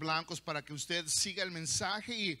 blancos 0.00 0.40
para 0.40 0.64
que 0.64 0.72
usted 0.72 1.06
siga 1.06 1.44
el 1.44 1.52
mensaje 1.52 2.12
y 2.12 2.40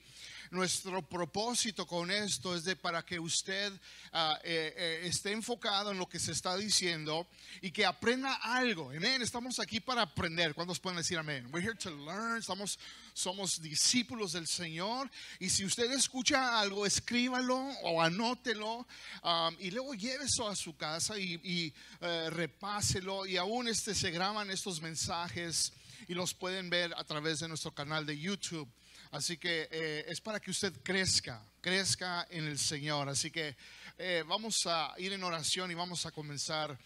nuestro 0.50 1.00
propósito 1.00 1.86
con 1.86 2.10
esto 2.10 2.56
es 2.56 2.64
de 2.64 2.74
para 2.74 3.04
que 3.04 3.20
usted 3.20 3.72
ah, 4.12 4.36
eh, 4.42 4.74
eh, 4.76 5.00
esté 5.04 5.30
enfocado 5.30 5.92
en 5.92 5.98
lo 5.98 6.08
que 6.08 6.18
se 6.18 6.32
está 6.32 6.56
diciendo 6.56 7.28
y 7.62 7.70
que 7.70 7.86
aprenda 7.86 8.34
algo. 8.42 8.90
Amén. 8.90 9.22
Estamos 9.22 9.60
aquí 9.60 9.78
para 9.78 10.02
aprender. 10.02 10.54
¿Cuántos 10.54 10.80
pueden 10.80 10.96
decir 10.96 11.18
amén? 11.18 11.48
We're 11.52 11.64
here 11.64 11.78
to 11.78 11.90
learn. 11.90 12.38
Estamos, 12.38 12.80
somos 13.14 13.62
discípulos 13.62 14.32
del 14.32 14.48
Señor. 14.48 15.08
Y 15.38 15.50
si 15.50 15.64
usted 15.64 15.92
escucha 15.92 16.58
algo, 16.58 16.84
escríbalo 16.84 17.56
o 17.84 18.02
anótelo 18.02 18.86
um, 19.22 19.54
y 19.60 19.70
luego 19.70 19.94
lleve 19.94 20.24
eso 20.24 20.48
a 20.48 20.56
su 20.56 20.76
casa 20.76 21.16
y, 21.16 21.72
eh, 22.00 22.30
repáselo. 22.30 23.24
Y 23.24 23.36
aún 23.36 23.68
este, 23.68 23.94
se 23.94 24.10
graban 24.10 24.50
estos 24.50 24.80
mensajes 24.80 25.72
y 26.08 26.14
los 26.14 26.34
pueden 26.34 26.70
ver 26.70 26.94
a 26.96 27.04
través 27.04 27.40
de 27.40 27.48
nuestro 27.48 27.72
canal 27.72 28.06
de 28.06 28.18
YouTube. 28.18 28.68
Así 29.10 29.38
que 29.38 29.68
eh, 29.70 30.04
es 30.08 30.20
para 30.20 30.40
que 30.40 30.50
usted 30.50 30.72
crezca, 30.82 31.44
crezca 31.60 32.26
en 32.30 32.46
el 32.46 32.58
Señor. 32.58 33.08
Así 33.08 33.30
que 33.30 33.56
eh, 33.98 34.24
vamos 34.26 34.66
a 34.66 34.94
ir 34.98 35.12
en 35.12 35.24
oración 35.24 35.70
y 35.70 35.74
vamos 35.74 36.06
a 36.06 36.12
comenzar, 36.12 36.78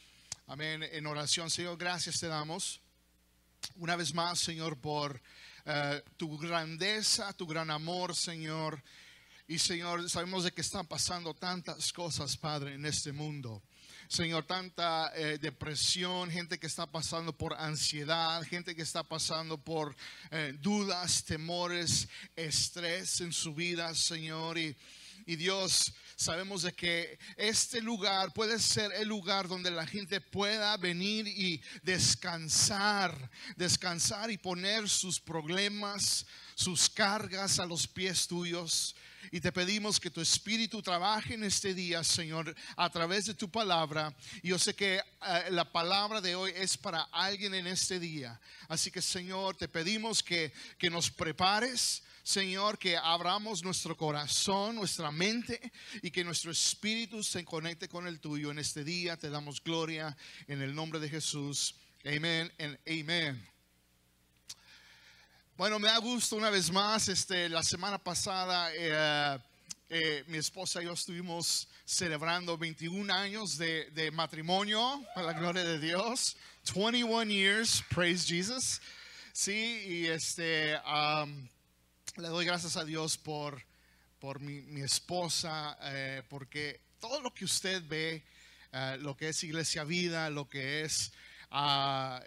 amén, 0.47 0.83
en 0.83 1.07
oración. 1.07 1.51
Señor, 1.51 1.77
gracias 1.77 2.19
te 2.19 2.29
damos 2.29 2.81
una 3.77 3.97
vez 3.97 4.15
más, 4.15 4.39
Señor, 4.39 4.79
por 4.79 5.21
eh, 5.65 6.03
tu 6.17 6.39
grandeza, 6.39 7.33
tu 7.33 7.47
gran 7.47 7.71
amor, 7.71 8.15
Señor. 8.15 8.83
Y 9.47 9.59
Señor, 9.59 10.09
sabemos 10.09 10.45
de 10.45 10.53
que 10.53 10.61
están 10.63 10.87
pasando 10.87 11.35
tantas 11.35 11.93
cosas, 11.93 12.37
Padre, 12.37 12.75
en 12.75 12.87
este 12.87 13.13
mundo. 13.13 13.63
Señor, 14.15 14.45
tanta 14.45 15.11
eh, 15.17 15.39
depresión, 15.39 16.31
gente 16.31 16.61
que 16.61 16.69
está 16.69 16.87
pasando 16.87 17.37
por 17.37 17.53
ansiedad, 17.55 18.41
gente 18.45 18.77
que 18.77 18.83
está 18.83 19.03
pasando 19.03 19.59
por 19.59 19.97
eh, 20.31 20.55
dudas, 20.61 21.25
temores, 21.25 22.07
estrés 22.37 23.21
en 23.23 23.33
su 23.33 23.57
vida, 23.57 23.93
Señor. 23.97 24.57
Y, 24.57 24.77
y 25.27 25.35
Dios, 25.35 25.93
sabemos 26.17 26.63
de 26.63 26.73
que 26.73 27.19
este 27.37 27.81
lugar 27.81 28.33
puede 28.33 28.59
ser 28.59 28.93
el 28.93 29.09
lugar 29.09 29.49
donde 29.49 29.71
la 29.71 29.87
gente 29.87 30.21
pueda 30.21 30.77
venir 30.77 31.27
y 31.27 31.63
descansar, 31.83 33.31
descansar 33.57 34.31
y 34.31 34.39
poner 34.39 34.89
sus 34.89 35.21
problemas, 35.21 36.27
sus 36.55 36.89
cargas 36.89 37.59
a 37.59 37.67
los 37.67 37.87
pies 37.87 38.27
tuyos. 38.27 38.95
Y 39.31 39.41
te 39.41 39.53
pedimos 39.53 39.99
que 39.99 40.11
tu 40.11 40.21
Espíritu 40.21 40.83
trabaje 40.83 41.35
en 41.35 41.45
este 41.45 41.75
día, 41.75 42.05
Señor, 42.05 42.55
a 42.77 42.91
través 42.91 43.27
de 43.27 43.35
tu 43.35 43.51
palabra. 43.51 44.15
Yo 44.43 44.59
sé 44.59 44.75
que 44.75 44.97
eh, 44.97 45.03
la 45.51 45.71
palabra 45.71 46.21
de 46.21 46.35
hoy 46.35 46.53
es 46.55 46.77
para 46.77 47.03
alguien 47.11 47.55
en 47.55 47.67
este 47.67 47.99
día. 47.99 48.39
Así 48.69 48.91
que, 48.91 49.01
Señor, 49.01 49.57
te 49.57 49.69
pedimos 49.69 50.23
que, 50.23 50.53
que 50.79 50.91
nos 50.91 51.11
prepares. 51.11 52.03
Señor, 52.25 52.79
que 52.79 52.97
abramos 52.97 53.63
nuestro 53.63 53.95
corazón, 53.95 54.77
nuestra 54.77 55.11
mente 55.11 55.61
y 56.01 56.11
que 56.11 56.25
nuestro 56.25 56.51
espíritu 56.53 57.23
se 57.23 57.45
conecte 57.45 57.87
con 57.87 58.07
el 58.07 58.19
tuyo 58.19 58.51
en 58.51 58.59
este 58.59 58.83
día. 58.83 59.19
Te 59.19 59.29
damos 59.29 59.63
gloria 59.63 60.17
en 60.49 60.63
el 60.63 60.75
nombre 60.75 60.99
de 61.01 61.11
Jesús. 61.11 61.75
Amén 62.03 62.51
y 62.87 63.03
amén. 63.03 63.47
Bueno, 65.59 65.79
me 65.79 65.89
da 65.89 65.99
gusto 65.99 66.37
una 66.37 66.49
vez 66.49 66.73
más. 66.73 67.09
Este, 67.09 67.47
la 67.51 67.63
semana 67.63 67.99
pasada 67.99 68.71
eh, 68.75 69.39
eh, 69.91 70.25
mi 70.27 70.39
esposa 70.39 70.81
y 70.81 70.87
yo 70.87 70.95
estuvimos 70.95 71.69
celebrando 71.85 72.57
21 72.57 73.13
años 73.13 73.59
de, 73.59 74.11
matrimonio, 74.15 75.05
para 75.15 75.27
la 75.27 75.33
gloria 75.35 75.63
de 75.63 75.79
Dios. 75.79 76.39
21 76.75 77.31
years, 77.31 77.85
praise 77.91 78.27
Jesus. 78.27 78.81
Sí, 79.35 79.85
y 79.87 80.07
este, 80.07 80.75
le 82.17 82.29
doy 82.29 82.45
gracias 82.45 82.77
a 82.77 82.85
Dios 82.85 83.17
por, 83.17 83.63
por 84.19 84.41
mi, 84.41 84.81
esposa, 84.81 85.77
eh, 85.83 86.23
porque 86.29 86.81
todo 87.01 87.21
lo 87.21 87.33
que 87.35 87.45
usted 87.45 87.83
ve, 87.87 88.25
lo 88.99 89.17
que 89.17 89.29
es 89.29 89.45
Iglesia 89.45 89.85
Vida, 89.85 90.31
lo 90.31 90.49
que 90.49 90.83
es 90.83 91.13
ah, 91.51 92.21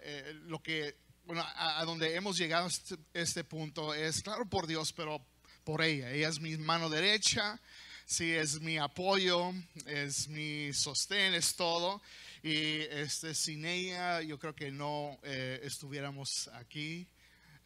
lo 0.46 0.62
que 0.62 0.96
bueno, 1.28 1.44
a, 1.56 1.84
donde 1.84 2.14
hemos 2.14 2.38
llegado 2.38 2.64
a 2.64 2.68
este, 2.68 2.96
este, 3.12 3.44
punto 3.44 3.92
es, 3.92 4.22
claro, 4.22 4.46
por 4.46 4.66
Dios, 4.66 4.94
pero 4.94 5.22
por 5.62 5.82
ella. 5.82 6.10
Ella 6.10 6.28
es 6.30 6.40
mi 6.40 6.56
mano 6.56 6.88
derecha, 6.88 7.60
sí, 8.06 8.32
es 8.32 8.62
mi 8.62 8.78
apoyo, 8.78 9.52
es 9.84 10.26
mi 10.28 10.72
sostén, 10.72 11.34
es 11.34 11.54
todo. 11.54 12.00
Y 12.42 12.80
este, 12.80 13.34
sin 13.34 13.66
ella 13.66 14.22
yo 14.22 14.38
creo 14.38 14.54
que 14.54 14.70
no 14.70 15.18
eh, 15.22 15.60
estuviéramos 15.64 16.48
aquí 16.54 17.06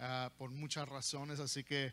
ah, 0.03 0.31
por 0.37 0.51
muchas 0.51 0.89
razones. 0.89 1.41
Así 1.41 1.65
que 1.65 1.93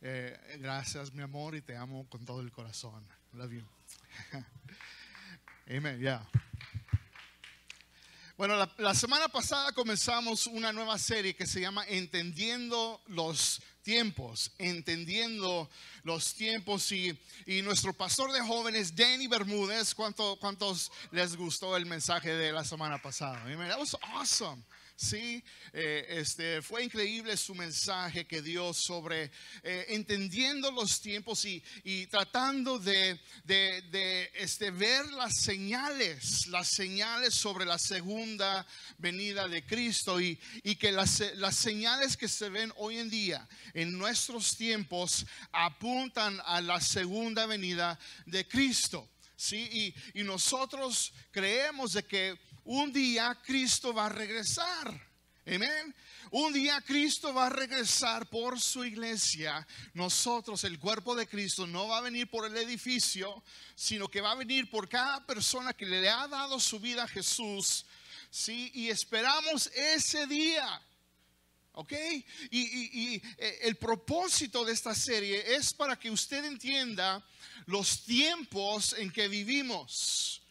eh, 0.00 0.36
gracias, 0.58 1.12
mi 1.12 1.22
amor, 1.22 1.54
y 1.54 1.62
te 1.62 1.76
amo 1.76 2.08
con 2.08 2.24
todo 2.24 2.40
el 2.40 2.50
corazón. 2.50 3.06
Love 3.34 3.52
you. 3.52 3.64
Amen, 5.70 6.00
yeah. 6.00 6.26
Bueno, 8.36 8.56
la, 8.78 8.94
semana 8.94 9.28
pasada 9.28 9.70
comenzamos 9.72 10.48
una 10.48 10.72
nueva 10.72 10.98
serie 10.98 11.36
que 11.36 11.46
se 11.46 11.60
llama 11.60 11.84
Entendiendo 11.86 13.00
los 13.06 13.62
tiempos, 13.82 14.50
entendiendo 14.58 15.70
los 16.02 16.34
tiempos 16.34 16.90
y, 16.90 17.16
nuestro 17.62 17.92
pastor 17.92 18.32
de 18.32 18.40
jóvenes, 18.40 18.96
Danny 18.96 19.28
Bermúdez, 19.28 19.94
¿cuántos 19.94 20.90
les 21.12 21.36
gustó 21.36 21.76
el 21.76 21.86
mensaje 21.86 22.34
de 22.34 22.50
la 22.50 22.64
semana 22.64 23.00
pasada? 23.00 23.44
That 23.44 23.78
was 23.78 23.96
awesome. 24.14 24.64
Sí, 25.02 25.42
eh, 25.72 26.06
este, 26.10 26.62
fue 26.62 26.84
increíble 26.84 27.36
su 27.36 27.56
mensaje 27.56 28.24
que 28.24 28.40
dio 28.40 28.72
sobre 28.72 29.32
eh, 29.64 29.86
entendiendo 29.88 30.70
los 30.70 31.00
tiempos 31.00 31.44
y, 31.44 32.06
tratando 32.06 32.78
de, 32.78 33.18
este, 34.34 34.70
ver 34.70 35.10
las 35.14 35.40
señales, 35.42 36.46
las 36.46 36.68
señales 36.68 37.34
sobre 37.34 37.64
la 37.64 37.80
segunda 37.80 38.64
venida 38.96 39.48
de 39.48 39.66
Cristo 39.66 40.20
y, 40.20 40.36
que 40.78 40.92
las, 40.92 41.18
las 41.34 41.56
señales 41.56 42.16
que 42.16 42.28
se 42.28 42.48
ven 42.48 42.72
hoy 42.76 42.98
en 42.98 43.10
día 43.10 43.48
en 43.74 43.98
nuestros 43.98 44.56
tiempos 44.56 45.26
apuntan 45.50 46.40
a 46.44 46.60
la 46.60 46.80
segunda 46.80 47.46
venida 47.46 47.98
de 48.24 48.46
Cristo. 48.46 49.08
Sí, 49.34 49.94
y, 50.14 50.20
y 50.20 50.22
nosotros 50.22 51.12
creemos 51.32 51.94
de 51.94 52.04
que 52.04 52.51
un 52.64 52.92
día 52.92 53.38
Cristo 53.44 53.92
va 53.92 54.06
a 54.06 54.08
regresar. 54.08 55.12
Amén. 55.46 55.94
Un 56.30 56.52
día 56.52 56.80
Cristo 56.80 57.34
va 57.34 57.48
a 57.48 57.50
regresar 57.50 58.28
por 58.30 58.60
su 58.60 58.84
iglesia. 58.84 59.66
Nosotros, 59.92 60.64
el 60.64 60.78
cuerpo 60.78 61.14
de 61.14 61.26
Cristo, 61.26 61.66
no 61.66 61.88
va 61.88 61.98
a 61.98 62.02
venir 62.02 62.30
por 62.30 62.46
el 62.46 62.56
edificio, 62.56 63.42
sino 63.74 64.08
que 64.08 64.20
va 64.20 64.32
a 64.32 64.36
venir 64.36 64.70
por 64.70 64.88
cada 64.88 65.26
persona 65.26 65.74
que 65.74 65.84
le 65.84 66.08
ha 66.08 66.28
dado 66.28 66.60
su 66.60 66.78
vida 66.78 67.02
a 67.02 67.08
Jesús. 67.08 67.84
Sí, 68.30 68.70
y 68.72 68.88
esperamos 68.88 69.66
ese 69.74 70.26
día. 70.26 70.80
¿Ok? 71.72 71.92
Y, 72.50 72.60
y, 72.60 73.22
eh, 73.38 73.58
el 73.62 73.76
propósito 73.76 74.64
de 74.64 74.72
esta 74.72 74.94
serie 74.94 75.56
es 75.56 75.74
para 75.74 75.98
que 75.98 76.10
usted 76.10 76.44
entienda 76.44 77.24
los 77.66 78.04
tiempos 78.04 78.94
en 78.94 79.10
que 79.10 79.26
vivimos 79.28 80.41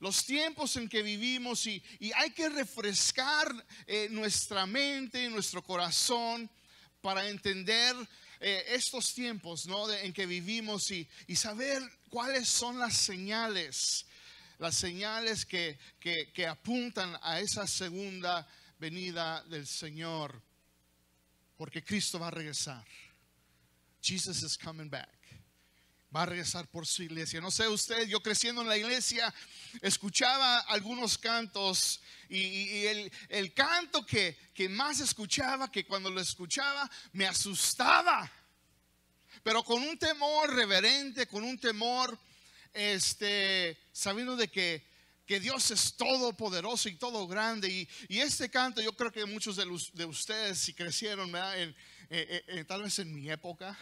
los 0.00 0.24
tiempos 0.24 0.76
en 0.76 0.88
que 0.88 1.02
vivimos 1.02 1.66
y, 1.66 1.82
hay 2.16 2.30
que 2.30 2.48
refrescar 2.48 3.48
eh, 3.86 4.08
nuestra 4.10 4.66
mente, 4.66 5.28
nuestro 5.30 5.62
corazón 5.62 6.50
para 7.00 7.28
entender 7.28 7.94
eh, 8.40 8.64
estos 8.68 9.14
tiempos 9.14 9.66
¿no? 9.66 9.90
en 9.90 10.12
que 10.12 10.26
vivimos 10.26 10.90
y, 10.90 11.08
saber 11.34 11.82
cuáles 12.08 12.48
son 12.48 12.78
las 12.78 12.96
señales, 12.96 14.06
las 14.58 14.76
señales 14.76 15.44
que, 15.44 15.78
que 16.00 16.46
apuntan 16.46 17.16
a 17.22 17.40
esa 17.40 17.66
segunda 17.66 18.46
venida 18.78 19.42
del 19.44 19.66
Señor, 19.66 20.42
porque 21.56 21.82
Cristo 21.82 22.18
va 22.18 22.28
a 22.28 22.30
regresar. 22.30 22.84
Jesus 24.02 24.42
is 24.42 24.58
coming 24.58 24.90
back 24.90 25.23
va 26.14 26.22
a 26.22 26.26
regresar 26.26 26.68
por 26.68 26.86
su 26.86 27.02
iglesia. 27.02 27.40
No 27.40 27.50
sé 27.50 27.66
usted, 27.68 28.06
yo 28.06 28.22
creciendo 28.22 28.62
en 28.62 28.68
la 28.68 28.76
iglesia, 28.76 29.34
escuchaba 29.82 30.60
algunos 30.60 31.18
cantos 31.18 32.00
y, 32.28 32.86
el, 33.28 33.52
canto 33.54 34.06
que, 34.06 34.36
que 34.54 34.68
más 34.68 35.00
escuchaba, 35.00 35.70
que 35.70 35.86
cuando 35.86 36.10
lo 36.10 36.20
escuchaba 36.20 36.88
me 37.12 37.26
asustaba, 37.26 38.30
pero 39.42 39.62
con 39.64 39.82
un 39.82 39.98
temor 39.98 40.54
reverente, 40.54 41.26
con 41.26 41.42
un 41.42 41.58
temor, 41.58 42.18
este, 42.72 43.76
sabiendo 43.92 44.36
de 44.36 44.48
que, 44.48 44.86
que 45.26 45.40
Dios 45.40 45.70
es 45.70 45.94
todopoderoso 45.96 46.88
y 46.88 46.96
todo 46.96 47.26
grande. 47.26 47.68
Y, 47.68 47.88
y, 48.08 48.20
este 48.20 48.50
canto, 48.50 48.80
yo 48.80 48.96
creo 48.96 49.12
que 49.12 49.26
muchos 49.26 49.56
de, 49.56 49.64
de 49.94 50.04
ustedes, 50.04 50.58
si 50.58 50.74
crecieron, 50.74 51.32
tal 52.66 52.82
vez 52.82 52.98
en 53.00 53.14
mi 53.14 53.30
época, 53.30 53.76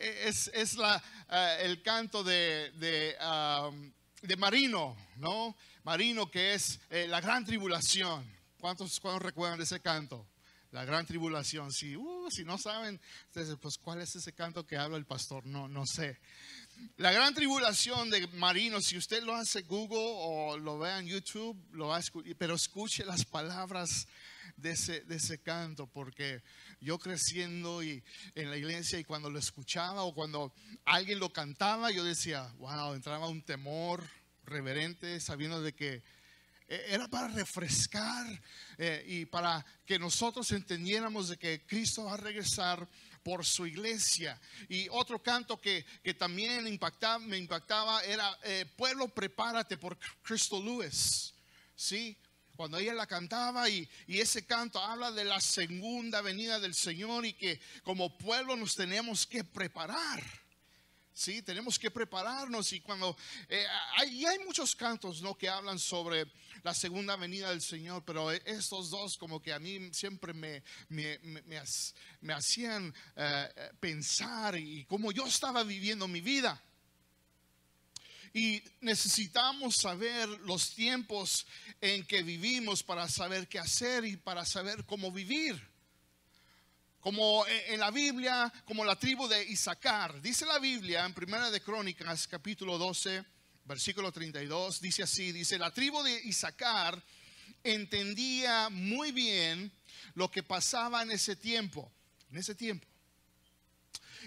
es, 0.00 0.76
la, 0.76 1.02
eh, 1.30 1.58
el 1.62 1.82
canto 1.82 2.24
de, 2.24 2.70
de, 2.72 4.36
Marino, 4.36 4.96
¿no? 5.16 5.56
Marino 5.84 6.30
que 6.30 6.54
es 6.54 6.80
eh, 6.90 7.06
la 7.08 7.20
gran 7.20 7.44
tribulación. 7.44 8.24
¿Cuántos, 8.58 9.00
¿Cuántos 9.00 9.22
recuerdan 9.22 9.58
de 9.58 9.64
ese 9.64 9.80
canto? 9.80 10.26
La 10.72 10.84
gran 10.84 11.04
tribulación. 11.04 11.72
Si, 11.72 11.96
uh, 11.96 12.30
si 12.30 12.44
no 12.44 12.56
saben, 12.56 13.00
pues 13.60 13.76
¿cuál 13.78 14.00
es 14.00 14.14
ese 14.14 14.32
canto 14.32 14.66
que 14.66 14.76
habla 14.76 14.96
el 14.96 15.06
pastor? 15.06 15.44
No, 15.44 15.66
no 15.68 15.84
sé. 15.86 16.18
La 16.96 17.10
gran 17.12 17.34
tribulación 17.34 18.08
de 18.08 18.26
marinos, 18.28 18.86
si 18.86 18.96
usted 18.96 19.22
lo 19.22 19.34
hace 19.34 19.62
Google 19.62 19.98
o 19.98 20.56
lo 20.58 20.78
ve 20.78 20.96
en 20.98 21.06
YouTube, 21.06 21.58
lo 21.72 21.88
va 21.88 21.96
a 21.96 22.00
escuchar, 22.00 22.34
pero 22.38 22.54
escuche 22.54 23.04
las 23.04 23.24
palabras 23.24 24.06
de 24.56 24.72
ese, 24.72 25.00
de 25.02 25.16
ese 25.16 25.40
canto, 25.40 25.86
porque 25.86 26.42
yo 26.80 26.98
creciendo 26.98 27.82
y 27.82 28.02
en 28.34 28.50
la 28.50 28.56
iglesia 28.56 28.98
y 28.98 29.04
cuando 29.04 29.30
lo 29.30 29.38
escuchaba 29.38 30.02
o 30.02 30.14
cuando 30.14 30.52
alguien 30.84 31.18
lo 31.18 31.32
cantaba, 31.32 31.90
yo 31.90 32.04
decía, 32.04 32.52
wow, 32.58 32.94
entraba 32.94 33.28
un 33.28 33.42
temor 33.42 34.02
reverente, 34.44 35.20
sabiendo 35.20 35.62
de 35.62 35.74
que 35.74 36.02
eh, 36.68 36.86
era 36.88 37.08
para 37.08 37.28
refrescar 37.28 38.26
eh, 38.78 39.04
y 39.06 39.24
para 39.26 39.64
que 39.84 39.98
nosotros 39.98 40.50
entendiéramos 40.52 41.28
de 41.28 41.36
que 41.36 41.66
Cristo 41.66 42.04
va 42.04 42.14
a 42.14 42.16
regresar 42.16 42.88
por 43.22 43.44
su 43.44 43.66
iglesia. 43.66 44.40
Y 44.68 44.88
otro 44.90 45.22
canto 45.22 45.60
que, 45.60 45.84
también 46.18 46.66
impactaba, 46.66 47.18
me 47.18 47.36
impactaba 47.36 48.02
era 48.02 48.38
eh, 48.44 48.64
Pueblo, 48.76 49.08
prepárate 49.08 49.76
por 49.76 49.98
Cristo 50.22 50.62
Lewis. 50.62 51.34
¿Sí? 51.74 52.16
Cuando 52.60 52.76
ella 52.76 52.92
la 52.92 53.06
cantaba 53.06 53.70
y, 53.70 53.88
y, 54.06 54.20
ese 54.20 54.44
canto 54.44 54.78
habla 54.80 55.10
de 55.12 55.24
la 55.24 55.40
segunda 55.40 56.20
venida 56.20 56.60
del 56.60 56.74
Señor 56.74 57.24
y 57.24 57.32
que 57.32 57.58
como 57.82 58.18
pueblo 58.18 58.54
nos 58.54 58.74
tenemos 58.74 59.26
que 59.26 59.44
preparar. 59.44 60.22
Sí, 61.14 61.40
tenemos 61.40 61.78
que 61.78 61.90
prepararnos 61.90 62.70
y 62.74 62.82
cuando 62.82 63.16
eh, 63.48 63.64
hay, 63.96 64.38
muchos 64.44 64.76
cantos 64.76 65.22
¿no? 65.22 65.38
que 65.38 65.48
hablan 65.48 65.78
sobre 65.78 66.30
la 66.62 66.74
segunda 66.74 67.16
venida 67.16 67.48
del 67.48 67.62
Señor, 67.62 68.04
pero 68.04 68.30
estos 68.30 68.90
dos 68.90 69.16
como 69.16 69.40
que 69.40 69.54
a 69.54 69.58
mí 69.58 69.88
siempre 69.94 70.34
me, 70.34 70.62
me, 70.90 71.18
me, 72.20 72.34
hacían 72.34 72.94
eh, 73.16 73.48
pensar 73.80 74.58
y 74.58 74.84
cómo 74.84 75.12
yo 75.12 75.26
estaba 75.26 75.64
viviendo 75.64 76.06
mi 76.06 76.20
vida. 76.20 76.62
Y 78.32 78.62
necesitamos 78.80 79.76
saber 79.76 80.28
los 80.28 80.74
tiempos 80.74 81.46
en 81.80 82.06
que 82.06 82.22
vivimos 82.22 82.82
para 82.82 83.08
saber 83.08 83.48
qué 83.48 83.58
hacer 83.58 84.04
y 84.04 84.16
para 84.16 84.44
saber 84.44 84.84
cómo 84.86 85.10
vivir 85.10 85.70
como 87.00 87.46
en 87.46 87.80
la 87.80 87.90
Biblia, 87.90 88.52
como 88.66 88.84
la 88.84 88.96
tribu 88.96 89.26
de 89.26 89.42
Isaacar. 89.44 90.20
Dice 90.20 90.44
la 90.44 90.58
Biblia 90.58 91.04
en 91.06 91.14
Primera 91.14 91.50
de 91.50 91.62
Crónicas, 91.62 92.28
capítulo 92.28 92.76
12, 92.76 93.24
versículo 93.64 94.12
32, 94.12 94.80
dice 94.80 95.02
así, 95.02 95.32
dice, 95.32 95.58
la 95.58 95.72
tribu 95.72 96.02
de 96.02 96.20
Isaacar 96.24 97.02
entendía 97.64 98.68
muy 98.68 99.12
bien 99.12 99.72
lo 100.14 100.30
que 100.30 100.42
pasaba 100.42 101.02
en 101.02 101.10
ese 101.10 101.36
tiempo, 101.36 101.90
en 102.30 102.38
ese 102.38 102.54
tiempo. 102.54 102.86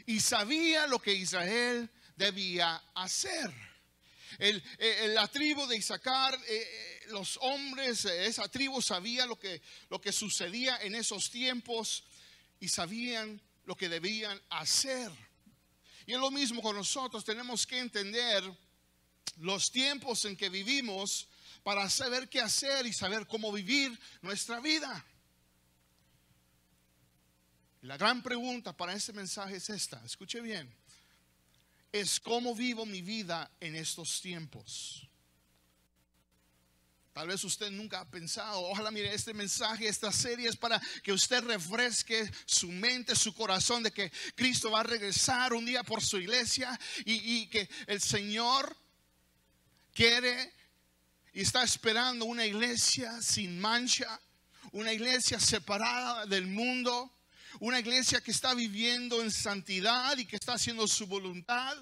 Y 0.07 0.19
sabía 0.19 0.87
lo 0.87 0.99
que 0.99 1.13
Israel 1.13 1.89
debía 2.15 2.81
hacer. 2.95 3.53
El, 4.39 4.63
la 5.13 5.27
tribu 5.27 5.65
de 5.67 5.77
Isaacar, 5.77 6.33
eh, 6.35 6.41
eh, 6.47 6.99
los 7.09 7.37
hombres, 7.41 8.05
esa 8.05 8.47
tribu 8.47 8.81
sabía 8.81 9.25
lo 9.25 9.37
que, 9.37 9.61
lo 9.89 9.99
que 9.99 10.11
sucedía 10.11 10.77
en 10.81 10.95
esos 10.95 11.29
tiempos 11.29 12.03
y 12.59 12.67
sabían 12.67 13.41
lo 13.65 13.75
que 13.75 13.89
debían 13.89 14.41
hacer. 14.49 15.11
Y 16.05 16.13
es 16.13 16.19
lo 16.19 16.31
mismo 16.31 16.61
con 16.61 16.75
nosotros, 16.75 17.23
tenemos 17.23 17.65
que 17.65 17.79
entender 17.79 18.43
los 19.37 19.71
tiempos 19.71 20.25
en 20.25 20.35
que 20.35 20.49
vivimos 20.49 21.27
para 21.63 21.89
saber 21.89 22.29
qué 22.29 22.41
hacer 22.41 22.85
y 22.85 22.93
saber 22.93 23.25
cómo 23.25 23.51
vivir 23.51 23.97
nuestra 24.21 24.59
vida. 24.59 25.05
La 27.81 27.97
gran 27.97 28.23
pregunta 28.23 28.75
para 28.75 28.93
este 28.93 29.11
mensaje 29.13 29.57
es 29.57 29.69
esta, 29.69 30.01
escuche 30.05 30.39
bien, 30.41 30.73
es 31.93 32.19
cómo 32.19 32.55
vivo 32.55 32.85
mi 32.85 33.01
vida 33.01 33.49
en 33.61 33.75
estos 33.75 34.19
tiempos. 34.19 35.07
Tal 37.13 37.27
vez 37.27 37.43
usted 37.43 37.69
nunca 37.69 37.99
ha 37.99 38.09
pensado, 38.09 38.59
ojalá 38.61 38.89
mire 38.89 39.13
este 39.13 39.35
mensaje, 39.35 39.87
esta 39.87 40.11
serie 40.11 40.49
es 40.49 40.57
para 40.57 40.81
que 41.03 41.13
usted 41.13 41.43
refresque 41.43 42.27
su 42.45 42.69
mente, 42.69 43.15
su 43.15 43.35
corazón 43.35 43.83
de 43.83 43.91
que 43.91 44.11
Cristo 44.33 44.71
va 44.71 44.79
a 44.79 44.83
regresar 44.83 45.53
un 45.53 45.63
día 45.63 45.83
por 45.83 46.01
su 46.01 46.17
iglesia 46.17 46.77
y, 47.05 47.41
y 47.41 47.47
que 47.47 47.69
el 47.85 48.01
Señor 48.01 48.75
quiere 49.93 50.51
y 51.33 51.41
está 51.41 51.61
esperando 51.61 52.25
una 52.25 52.47
iglesia 52.47 53.21
sin 53.21 53.59
mancha, 53.59 54.19
una 54.71 54.91
iglesia 54.91 55.39
separada 55.39 56.25
del 56.25 56.47
mundo, 56.47 57.11
una 57.59 57.79
iglesia 57.79 58.21
que 58.21 58.31
está 58.31 58.53
viviendo 58.53 59.21
en 59.21 59.31
santidad 59.31 60.17
y 60.17 60.25
que 60.25 60.35
está 60.35 60.53
haciendo 60.53 60.87
su 60.87 61.07
voluntad. 61.07 61.77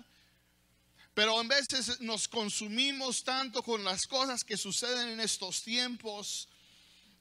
Pero 1.14 1.40
en 1.42 1.48
veces 1.48 2.00
nos 2.00 2.28
consumimos 2.28 3.24
tanto 3.24 3.62
con 3.64 3.84
las 3.84 4.08
cosas 4.08 4.44
que 4.44 4.58
suceden 4.58 5.10
en 5.10 5.20
estos 5.20 5.62
tiempos 5.62 6.48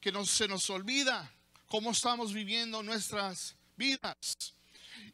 que 0.01 0.13
se 0.25 0.49
nos 0.49 0.71
olvida 0.71 1.31
cómo 1.67 1.91
estamos 1.91 2.33
viviendo 2.33 2.83
nuestras 2.83 3.55
vidas. 3.77 4.55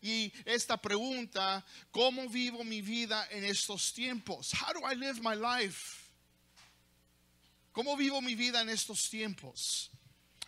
Y 0.00 0.32
esta 0.44 0.76
pregunta, 0.76 1.64
¿cómo 1.90 2.28
vivo 2.28 2.64
mi 2.64 2.80
vida 2.82 3.26
en 3.30 3.44
estos 3.44 3.92
tiempos? 3.92 4.52
How 4.54 4.72
do 4.74 4.80
I 4.90 4.94
live 4.94 5.20
my 5.20 5.36
life? 5.36 6.06
¿Cómo 7.72 7.96
vivo 7.96 8.20
mi 8.22 8.34
vida 8.34 8.62
en 8.62 8.70
estos 8.70 9.10
tiempos? 9.10 9.90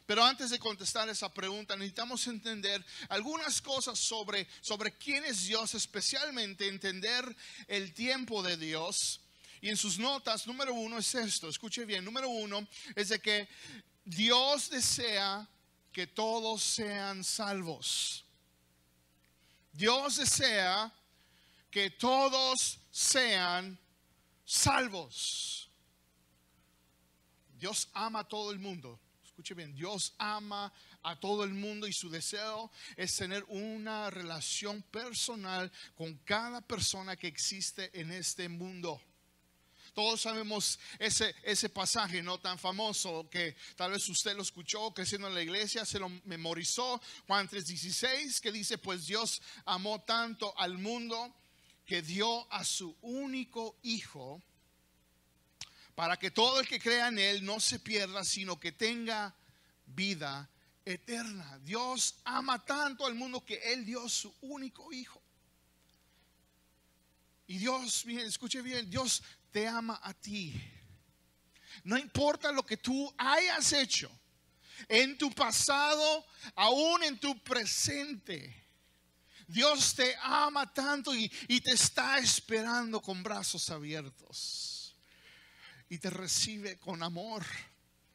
Pero 0.09 0.25
antes 0.25 0.49
de 0.49 0.59
contestar 0.59 1.07
esa 1.11 1.29
pregunta, 1.29 1.77
necesitamos 1.77 2.27
entender 2.29 2.83
algunas 3.11 3.61
cosas 3.61 3.99
sobre, 3.99 4.49
sobre 4.63 4.97
quién 4.97 5.23
es 5.27 5.45
Dios, 5.45 5.75
especialmente 5.75 6.67
entender 6.67 7.37
el 7.67 7.93
tiempo 7.93 8.43
de 8.43 8.57
Dios. 8.57 9.21
Y 9.61 9.69
en 9.69 9.77
sus 9.77 9.99
notas, 9.99 10.47
número 10.47 10.73
uno 10.73 10.97
es 10.97 11.15
esto, 11.15 11.51
escuche 11.51 11.85
bien, 11.85 12.07
número 12.07 12.31
uno 12.31 12.67
es 12.97 13.11
de 13.11 13.21
que 13.21 13.51
Dios 14.03 14.71
desea 14.71 15.47
que 15.93 16.07
todos 16.07 16.63
sean 16.63 17.23
salvos. 17.23 18.25
Dios 19.75 20.17
desea 20.17 20.91
que 21.71 21.91
todos 21.91 22.79
sean 22.91 23.79
salvos. 24.47 25.69
Dios 27.59 27.91
ama 27.93 28.21
a 28.21 28.25
todo 28.27 28.53
el 28.53 28.59
mundo. 28.59 28.99
Escuche 29.39 29.55
bien, 29.55 29.73
Dios 29.73 30.15
ama 30.19 30.73
a 31.05 31.15
todo 31.15 31.45
el 31.45 31.55
mundo 31.55 31.87
y 31.87 31.93
su 31.93 32.11
deseo 32.11 32.73
es 32.97 33.15
tener 33.15 33.45
una 33.47 34.11
relación 34.11 34.83
personal 34.83 35.71
con 35.95 36.17
cada 36.25 36.61
persona 36.61 37.17
que 37.17 37.29
existe 37.29 37.89
en 38.01 38.11
este 38.11 38.49
mundo. 38.49 39.01
Todos 39.95 40.23
sabemos 40.23 40.81
ese, 40.99 41.33
ese 41.45 41.69
pasaje 41.69 42.21
no 42.21 42.41
tan 42.41 42.59
famoso 42.59 43.31
que 43.31 43.55
tal 43.77 43.93
vez 43.93 44.09
usted 44.09 44.35
lo 44.35 44.43
escuchó 44.43 44.93
creciendo 44.93 45.29
en 45.29 45.35
la 45.35 45.43
iglesia, 45.43 45.85
se 45.85 46.01
lo 46.01 46.09
memorizó, 46.25 47.01
Juan 47.29 47.49
3:16, 47.49 48.41
que 48.41 48.51
dice, 48.51 48.77
pues 48.77 49.07
Dios 49.07 49.41
amó 49.67 50.01
tanto 50.01 50.53
al 50.59 50.79
mundo 50.79 51.33
que 51.87 52.03
dio 52.03 52.53
a 52.53 52.65
su 52.65 52.97
único 53.03 53.79
hijo 53.85 54.43
para 55.99 56.17
que 56.17 56.31
todo 56.31 56.61
el 56.61 56.69
que 56.69 56.79
crea 56.79 57.09
en 57.09 57.19
Él 57.19 57.45
no 57.45 57.59
se 57.59 57.81
pierda, 57.81 58.23
sino 58.23 58.61
que 58.61 58.71
tenga 58.71 59.35
vida 59.85 60.49
eterna. 60.85 61.59
Dios 61.65 62.15
ama 62.23 62.65
tanto 62.65 63.05
al 63.05 63.17
mundo 63.17 63.45
que 63.45 63.57
Él 63.73 63.85
dio 63.85 64.09
su 64.09 64.33
único 64.43 64.93
hijo. 64.93 65.21
Y 67.49 67.59
Dios, 67.59 68.05
escuche 68.07 68.63
bien, 68.63 68.89
Dios 68.89 69.25
te 69.51 69.67
ama 69.67 69.99
a 70.01 70.15
ti. 70.15 70.55
No 71.83 71.99
importa 71.99 72.53
lo 72.53 72.65
que 72.65 72.77
tú 72.77 73.13
hayas 73.19 73.73
hecho 73.73 74.09
en 74.87 75.19
tu 75.19 75.33
pasado, 75.33 76.25
aún 76.55 77.03
en 77.03 77.19
tu 77.19 77.37
presente. 77.43 78.55
Dios 79.49 79.97
te 79.97 80.15
ama 80.23 80.73
tanto 80.73 81.13
y, 81.13 81.29
y 81.49 81.61
te 81.61 81.73
está 81.73 82.19
esperando 82.19 83.03
con 83.03 83.21
brazos 83.21 83.69
abiertos 83.71 84.78
y 85.89 85.99
te 85.99 86.11
recibe 86.11 86.79
con 86.79 87.03
amor. 87.03 87.45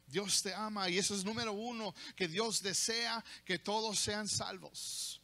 Dios 0.07 0.43
te 0.43 0.53
ama 0.53 0.89
y 0.89 0.97
eso 0.97 1.15
es 1.15 1.23
número 1.23 1.53
uno, 1.53 1.93
que 2.15 2.27
Dios 2.27 2.61
desea 2.61 3.23
que 3.45 3.59
todos 3.59 3.97
sean 3.99 4.27
salvos. 4.27 5.21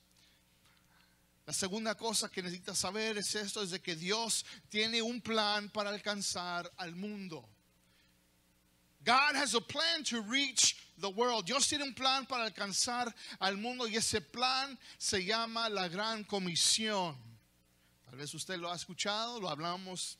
La 1.49 1.53
segunda 1.53 1.95
cosa 1.95 2.29
que 2.29 2.43
necesitas 2.43 2.77
saber 2.77 3.17
es 3.17 3.33
esto, 3.33 3.63
es 3.63 3.71
de 3.71 3.81
que 3.81 3.95
Dios 3.95 4.45
tiene 4.69 5.01
un 5.01 5.19
plan 5.19 5.69
para 5.71 5.89
alcanzar 5.89 6.71
al 6.77 6.95
mundo. 6.95 7.47
God 9.03 9.35
has 9.35 9.55
a 9.55 9.61
plan 9.61 10.03
to 10.03 10.21
reach 10.21 10.75
the 10.99 11.07
world. 11.07 11.45
Dios 11.45 11.67
tiene 11.67 11.85
un 11.85 11.95
plan 11.95 12.27
para 12.27 12.43
alcanzar 12.43 13.11
al 13.39 13.57
mundo 13.57 13.87
y 13.87 13.95
ese 13.95 14.21
plan 14.21 14.77
se 14.99 15.25
llama 15.25 15.69
la 15.69 15.87
gran 15.87 16.23
comisión. 16.23 17.17
Tal 18.05 18.15
vez 18.15 18.31
usted 18.35 18.59
lo 18.59 18.71
ha 18.71 18.75
escuchado, 18.75 19.39
lo 19.39 19.49
hablamos 19.49 20.18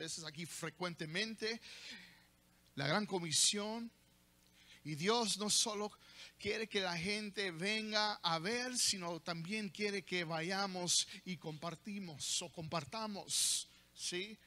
veces 0.00 0.24
aquí 0.24 0.46
frecuentemente, 0.46 1.60
la 2.74 2.86
gran 2.86 3.04
comisión. 3.04 3.90
Y 4.82 4.94
Dios 4.94 5.36
no 5.36 5.50
solo 5.50 5.92
quiere 6.38 6.66
que 6.66 6.80
la 6.80 6.96
gente 6.96 7.50
venga 7.50 8.14
a 8.22 8.38
ver, 8.38 8.78
sino 8.78 9.20
también 9.20 9.68
quiere 9.68 10.02
que 10.02 10.24
vayamos 10.24 11.06
y 11.26 11.36
compartimos 11.36 12.40
o 12.40 12.50
compartamos, 12.50 13.68
¿sí? 13.94 14.38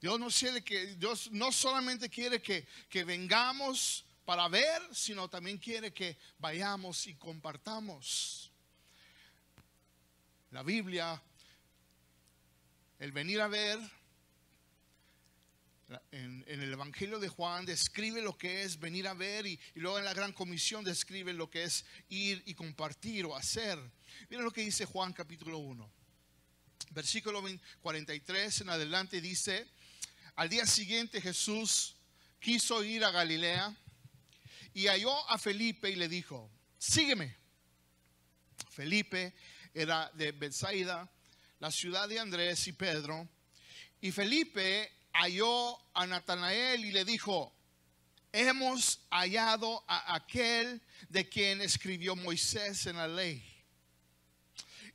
Dios 0.00 0.18
no, 0.18 0.28
quiere 0.28 0.64
que, 0.64 0.96
Dios 0.96 1.30
no 1.30 1.52
solamente 1.52 2.10
quiere 2.10 2.42
que, 2.42 2.66
que 2.88 3.04
vengamos 3.04 4.04
para 4.24 4.48
ver, 4.48 4.82
sino 4.92 5.28
también 5.28 5.58
quiere 5.58 5.92
que 5.92 6.18
vayamos 6.38 7.06
y 7.06 7.14
compartamos. 7.14 8.50
La 10.50 10.64
Biblia, 10.64 11.22
el 12.98 13.12
venir 13.12 13.40
a 13.40 13.48
ver, 13.48 13.78
en, 16.10 16.44
el 16.48 16.72
Evangelio 16.72 17.18
de 17.18 17.28
Juan 17.28 17.64
describe 17.64 18.20
lo 18.20 18.36
que 18.36 18.62
es 18.62 18.78
venir 18.78 19.06
a 19.06 19.14
ver 19.14 19.46
y, 19.46 19.60
luego 19.74 19.98
en 19.98 20.04
la 20.04 20.14
Gran 20.14 20.32
Comisión 20.32 20.84
describe 20.84 21.32
lo 21.32 21.48
que 21.50 21.64
es 21.64 21.84
ir 22.08 22.42
y 22.46 22.54
compartir 22.54 23.24
o 23.26 23.36
hacer. 23.36 23.78
Miren 24.28 24.44
lo 24.44 24.50
que 24.50 24.62
dice 24.62 24.84
Juan 24.84 25.12
capítulo 25.12 25.58
1. 25.58 25.90
Versículo 26.90 27.42
43 27.82 28.62
en 28.62 28.70
adelante 28.70 29.20
dice, 29.20 29.68
al 30.34 30.48
día 30.48 30.66
siguiente 30.66 31.20
Jesús 31.20 31.96
quiso 32.40 32.82
ir 32.82 33.04
a 33.04 33.10
Galilea 33.10 33.74
y 34.72 34.86
halló 34.86 35.28
a 35.30 35.38
Felipe 35.38 35.90
y 35.90 35.96
le 35.96 36.08
dijo, 36.08 36.50
sígueme. 36.78 37.36
Felipe 38.70 39.34
era 39.72 40.10
de 40.14 40.32
Bethsaida, 40.32 41.10
la 41.58 41.70
ciudad 41.70 42.08
de 42.08 42.18
Andrés 42.18 42.66
y 42.68 42.72
Pedro. 42.72 43.28
Y 44.00 44.12
Felipe 44.12 44.92
halló 45.12 45.78
a 45.94 46.06
Natanael 46.06 46.84
y 46.84 46.92
le 46.92 47.04
dijo, 47.04 47.54
hemos 48.32 49.00
hallado 49.10 49.84
a 49.88 50.14
aquel 50.14 50.82
de 51.08 51.28
quien 51.28 51.60
escribió 51.60 52.14
Moisés 52.16 52.86
en 52.86 52.96
la 52.96 53.08
ley. 53.08 53.42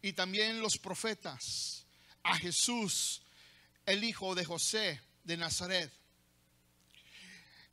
Y 0.01 0.13
también 0.13 0.62
los 0.62 0.77
profetas, 0.77 1.86
a 2.24 2.38
Jesús, 2.38 3.22
el 3.86 4.03
hijo 4.03 4.36
de 4.36 4.46
José 4.46 5.01
de 5.24 5.38
Nazaret. 5.38 5.91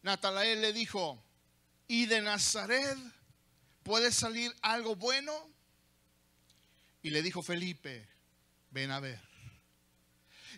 Natanael 0.03 0.61
le 0.61 0.73
dijo, 0.73 1.23
¿y 1.87 2.07
de 2.07 2.21
Nazaret 2.23 2.97
puede 3.83 4.13
salir 4.13 4.55
algo 4.63 4.97
bueno? 4.97 5.33
Y 7.03 7.11
le 7.11 7.23
dijo 7.23 7.43
Felipe, 7.43 8.09
ven 8.79 8.91
a 8.93 9.01
ver. 9.01 9.28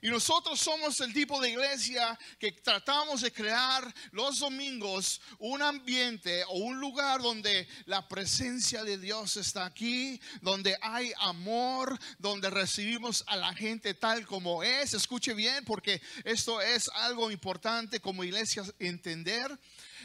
Y 0.02 0.08
nosotros 0.08 0.58
somos 0.58 1.00
el 1.00 1.12
tipo 1.12 1.40
de 1.40 1.50
iglesia 1.50 2.18
que 2.38 2.52
tratamos 2.52 3.20
de 3.20 3.32
crear 3.32 3.92
los 4.12 4.38
domingos 4.38 5.20
un 5.38 5.62
ambiente 5.62 6.42
o 6.44 6.58
un 6.58 6.80
lugar 6.80 7.20
donde 7.20 7.68
la 7.84 8.08
presencia 8.08 8.82
de 8.82 8.96
Dios 8.96 9.36
está 9.36 9.66
aquí, 9.66 10.20
donde 10.40 10.76
hay 10.80 11.12
amor, 11.18 11.98
donde 12.18 12.48
recibimos 12.48 13.24
a 13.26 13.36
la 13.36 13.54
gente 13.54 13.94
tal 13.94 14.26
como 14.26 14.62
es. 14.62 14.94
Escuche 14.94 15.34
bien 15.34 15.64
porque 15.64 16.00
esto 16.24 16.60
es 16.60 16.88
algo 16.94 17.30
importante 17.30 18.00
como 18.00 18.24
iglesia 18.24 18.62
entender 18.78 19.58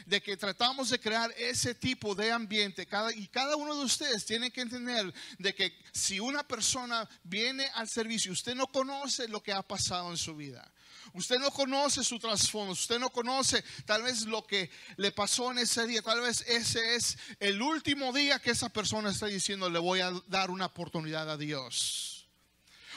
de 0.04 0.20
que 0.20 0.36
tratamos 0.36 0.90
de 0.90 1.00
crear 1.00 1.32
ese 1.38 1.74
tipo 1.74 2.14
de 2.14 2.30
ambiente. 2.30 2.86
Cada, 2.86 3.12
y 3.14 3.26
cada 3.28 3.56
uno 3.56 3.74
de 3.74 3.84
ustedes 3.84 4.26
tiene 4.26 4.50
que 4.50 4.60
entender 4.60 5.12
de 5.38 5.54
que 5.54 5.74
si 5.92 6.20
una 6.20 6.46
persona 6.46 7.08
viene 7.24 7.66
al 7.74 7.88
servicio, 7.88 8.32
usted 8.32 8.54
no 8.54 8.66
conoce 8.66 9.26
lo 9.28 9.42
que 9.42 9.52
ha 9.52 9.62
pasado 9.62 9.85
en 9.90 10.16
su 10.16 10.34
vida. 10.34 10.72
Usted 11.12 11.38
no 11.38 11.50
conoce 11.50 12.02
su 12.02 12.18
trasfondo, 12.18 12.72
usted 12.72 12.98
no 12.98 13.10
conoce 13.10 13.64
tal 13.84 14.02
vez 14.02 14.22
lo 14.22 14.46
que 14.46 14.70
le 14.96 15.12
pasó 15.12 15.50
en 15.52 15.58
ese 15.58 15.86
día, 15.86 16.02
tal 16.02 16.20
vez 16.20 16.42
ese 16.46 16.96
es 16.96 17.16
el 17.38 17.62
último 17.62 18.12
día 18.12 18.38
que 18.40 18.50
esa 18.50 18.68
persona 18.68 19.10
está 19.10 19.26
diciendo, 19.26 19.70
le 19.70 19.78
voy 19.78 20.00
a 20.00 20.12
dar 20.26 20.50
una 20.50 20.66
oportunidad 20.66 21.30
a 21.30 21.36
Dios. 21.36 22.16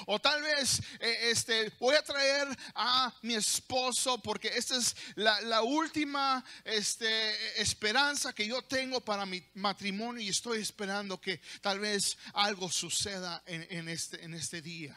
O 0.05 0.19
tal 0.19 0.41
vez 0.41 0.81
eh, 0.99 1.29
este, 1.31 1.71
voy 1.79 1.95
a 1.95 2.01
traer 2.01 2.47
a 2.75 3.13
mi 3.21 3.35
esposo 3.35 4.17
porque 4.21 4.47
esta 4.47 4.77
es 4.77 4.95
la, 5.15 5.61
última 5.61 6.43
este, 6.63 7.61
esperanza 7.61 8.33
que 8.33 8.47
yo 8.47 8.61
tengo 8.61 9.01
para 9.01 9.25
mi 9.25 9.43
matrimonio 9.55 10.23
y 10.23 10.29
estoy 10.29 10.61
esperando 10.61 11.19
que 11.19 11.41
tal 11.61 11.79
vez 11.79 12.17
algo 12.33 12.71
suceda 12.71 13.43
en, 13.45 13.89
este, 13.89 14.23
en 14.23 14.33
este 14.33 14.61
día. 14.61 14.95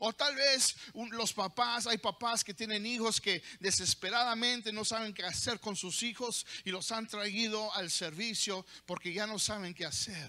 O 0.00 0.12
tal 0.12 0.34
vez 0.34 0.76
los 1.10 1.32
papás, 1.32 1.86
hay 1.86 1.98
papás 1.98 2.44
que 2.44 2.54
tienen 2.54 2.86
hijos 2.86 3.20
que 3.20 3.42
desesperadamente 3.60 4.72
no 4.72 4.84
saben 4.84 5.12
qué 5.12 5.24
hacer 5.24 5.60
con 5.60 5.76
sus 5.76 6.02
hijos 6.02 6.46
y 6.64 6.70
los 6.70 6.92
han 6.92 7.06
traído 7.06 7.72
al 7.74 7.90
servicio 7.90 8.64
porque 8.86 9.12
ya 9.12 9.26
no 9.26 9.38
saben 9.38 9.74
qué 9.74 9.84
hacer. 9.84 10.28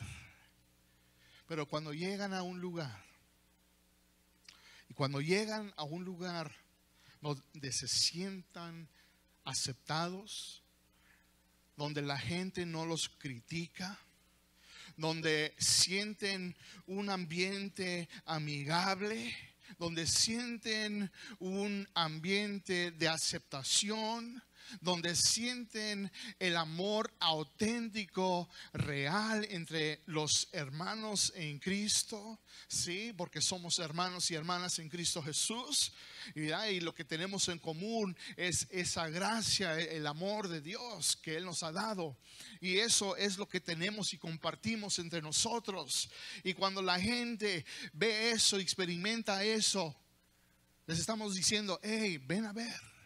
Pero 1.48 1.68
cuando 1.68 1.94
llegan 1.94 2.34
a 2.34 2.44
un 2.44 2.60
lugar 2.60 3.04
y 4.90 4.94
cuando 4.94 5.22
llegan 5.22 5.74
a 5.78 5.84
un 5.84 6.04
lugar 6.04 6.56
donde 7.22 7.72
se 7.72 7.88
sientan 7.88 8.88
aceptados, 9.44 10.64
donde 11.76 12.02
la 12.02 12.18
gente 12.18 12.66
no 12.66 12.86
los 12.86 13.10
critica, 13.10 14.00
donde 14.98 15.56
sienten 15.58 16.56
un 16.88 17.10
ambiente 17.10 18.10
amigable, 18.26 19.34
donde 19.78 20.08
sienten 20.08 21.12
un 21.40 21.88
ambiente 21.94 22.92
de 22.92 23.08
aceptación, 23.08 24.42
donde 24.82 25.16
sienten 25.16 26.12
el 26.40 26.58
amor 26.58 27.14
auténtico, 27.20 28.50
real 28.74 29.46
entre 29.50 30.02
los 30.06 30.50
hermanos 30.52 31.32
en 31.36 31.60
Cristo, 31.60 32.40
sí, 32.68 33.14
porque 33.18 33.42
somos 33.42 33.80
hermanos 33.80 34.30
y 34.32 34.36
hermanas 34.36 34.80
en 34.80 34.90
Cristo 34.90 35.22
Jesús, 35.22 35.94
y, 36.36 36.80
lo 36.80 36.94
que 36.94 37.06
tenemos 37.06 37.48
en 37.50 37.60
común 37.60 38.16
es 38.38 38.68
esa 38.70 39.10
gracia, 39.10 39.80
el 39.80 40.06
amor 40.08 40.48
de 40.48 40.62
Dios 40.62 41.18
que 41.18 41.36
Él 41.36 41.46
nos 41.46 41.64
ha 41.64 41.72
dado, 41.72 42.18
y 42.62 42.78
eso 42.78 43.16
es 43.16 43.38
lo 43.38 43.48
que 43.48 43.60
tenemos 43.60 44.14
y 44.14 44.18
compartimos 44.18 45.00
entre 45.00 45.22
nosotros. 45.22 46.10
Y 46.44 46.54
cuando 46.54 46.82
la 46.82 47.00
gente 47.00 47.66
ve 47.94 48.32
eso, 48.32 48.58
experimenta 48.58 49.44
eso, 49.44 49.96
les 50.86 51.00
estamos 51.00 51.36
diciendo, 51.36 51.80
hey, 51.84 52.18
ven 52.18 52.46
a 52.46 52.54
ver 52.54 52.99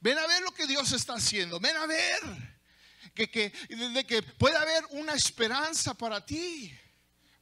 Ven 0.00 0.18
a 0.18 0.26
ver 0.26 0.42
lo 0.42 0.52
que 0.52 0.66
Dios 0.66 0.92
está 0.92 1.14
haciendo. 1.14 1.60
Ven 1.60 1.76
a 1.76 1.86
ver 1.86 2.20
que, 3.14 3.30
que, 3.30 3.50
de 3.68 4.04
que 4.06 4.22
puede 4.22 4.56
haber 4.56 4.84
una 4.90 5.14
esperanza 5.14 5.94
para 5.94 6.24
ti. 6.24 6.72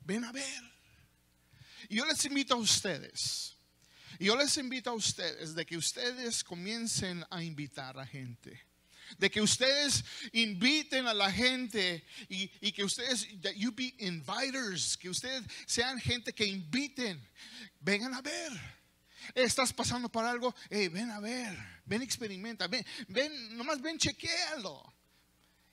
Ven 0.00 0.24
a 0.24 0.32
ver. 0.32 0.72
Y 1.88 1.96
yo 1.96 2.06
les 2.06 2.24
invito 2.24 2.54
a 2.54 2.58
ustedes. 2.58 3.56
Yo 4.18 4.36
les 4.36 4.56
invito 4.56 4.90
a 4.90 4.94
ustedes 4.94 5.54
de 5.54 5.66
que 5.66 5.76
ustedes 5.76 6.44
comiencen 6.44 7.24
a 7.30 7.42
invitar 7.42 7.98
a 7.98 8.06
gente. 8.06 8.60
De 9.18 9.30
que 9.30 9.42
ustedes 9.42 10.04
inviten 10.32 11.06
a 11.06 11.12
la 11.12 11.30
gente 11.30 12.04
y, 12.28 12.50
y 12.60 12.72
que 12.72 12.84
ustedes, 12.84 13.26
that 13.42 13.54
you 13.54 13.72
be 13.72 13.94
inviters, 13.98 14.96
que 14.96 15.10
ustedes 15.10 15.44
sean 15.66 15.98
gente 16.00 16.32
que 16.32 16.46
inviten. 16.46 17.20
Vengan 17.80 18.14
a 18.14 18.22
ver. 18.22 18.81
Estás 19.34 19.72
pasando 19.72 20.08
por 20.08 20.24
algo, 20.24 20.54
ven 20.70 21.10
a 21.10 21.20
ver, 21.20 21.56
ven 21.84 22.02
experimenta, 22.02 22.66
ven, 22.68 22.84
ven, 23.08 23.56
nomás 23.56 23.80
ven 23.80 23.98
chequealo 23.98 24.92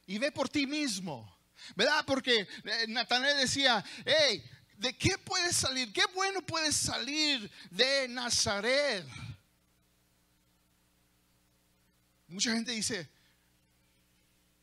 y 0.09 0.17
ve 0.17 0.31
por 0.31 0.49
ti 0.49 0.65
mismo, 0.65 1.37
¿verdad? 1.75 2.03
Porque 2.05 2.47
eh, 2.63 2.85
Natanael 2.87 3.37
decía, 3.37 3.85
hey, 4.05 4.43
¿de 4.75 4.97
qué 4.97 5.19
puede 5.19 5.53
salir? 5.53 5.93
¿Qué 5.93 6.03
bueno 6.15 6.41
puede 6.41 6.71
salir 6.71 7.51
de 7.69 8.07
Nazaret? 8.07 9.05
Mucha 12.27 12.53
gente 12.53 12.71
dice, 12.71 13.07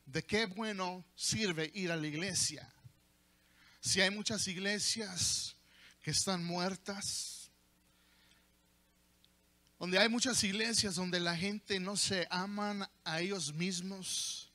¿de 0.04 0.24
qué 0.24 0.46
bueno 0.46 1.04
sirve 1.14 1.70
ir 1.74 1.92
a 1.92 1.96
la 1.96 2.06
iglesia? 2.06 2.68
Si 3.80 4.00
hay 4.00 4.10
muchas 4.10 4.48
iglesias 4.48 5.54
que 6.02 6.10
están 6.10 6.44
muertas, 6.44 7.45
donde 9.78 9.98
hay 9.98 10.08
muchas 10.08 10.42
iglesias 10.42 10.94
donde 10.94 11.20
la 11.20 11.36
gente 11.36 11.78
no 11.78 11.96
se 11.96 12.26
aman 12.30 12.88
a 13.04 13.20
ellos 13.20 13.52
mismos, 13.52 14.50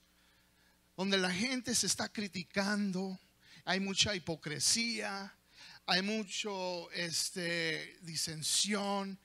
donde 0.96 1.16
la 1.16 1.30
gente 1.30 1.74
se 1.74 1.86
está 1.86 2.08
criticando, 2.08 3.18
hay 3.64 3.78
mucha 3.78 4.14
hipocresía, 4.14 5.32
hay 5.86 6.02
mucho 6.02 6.90
este 6.92 7.98
disensión. 8.02 9.18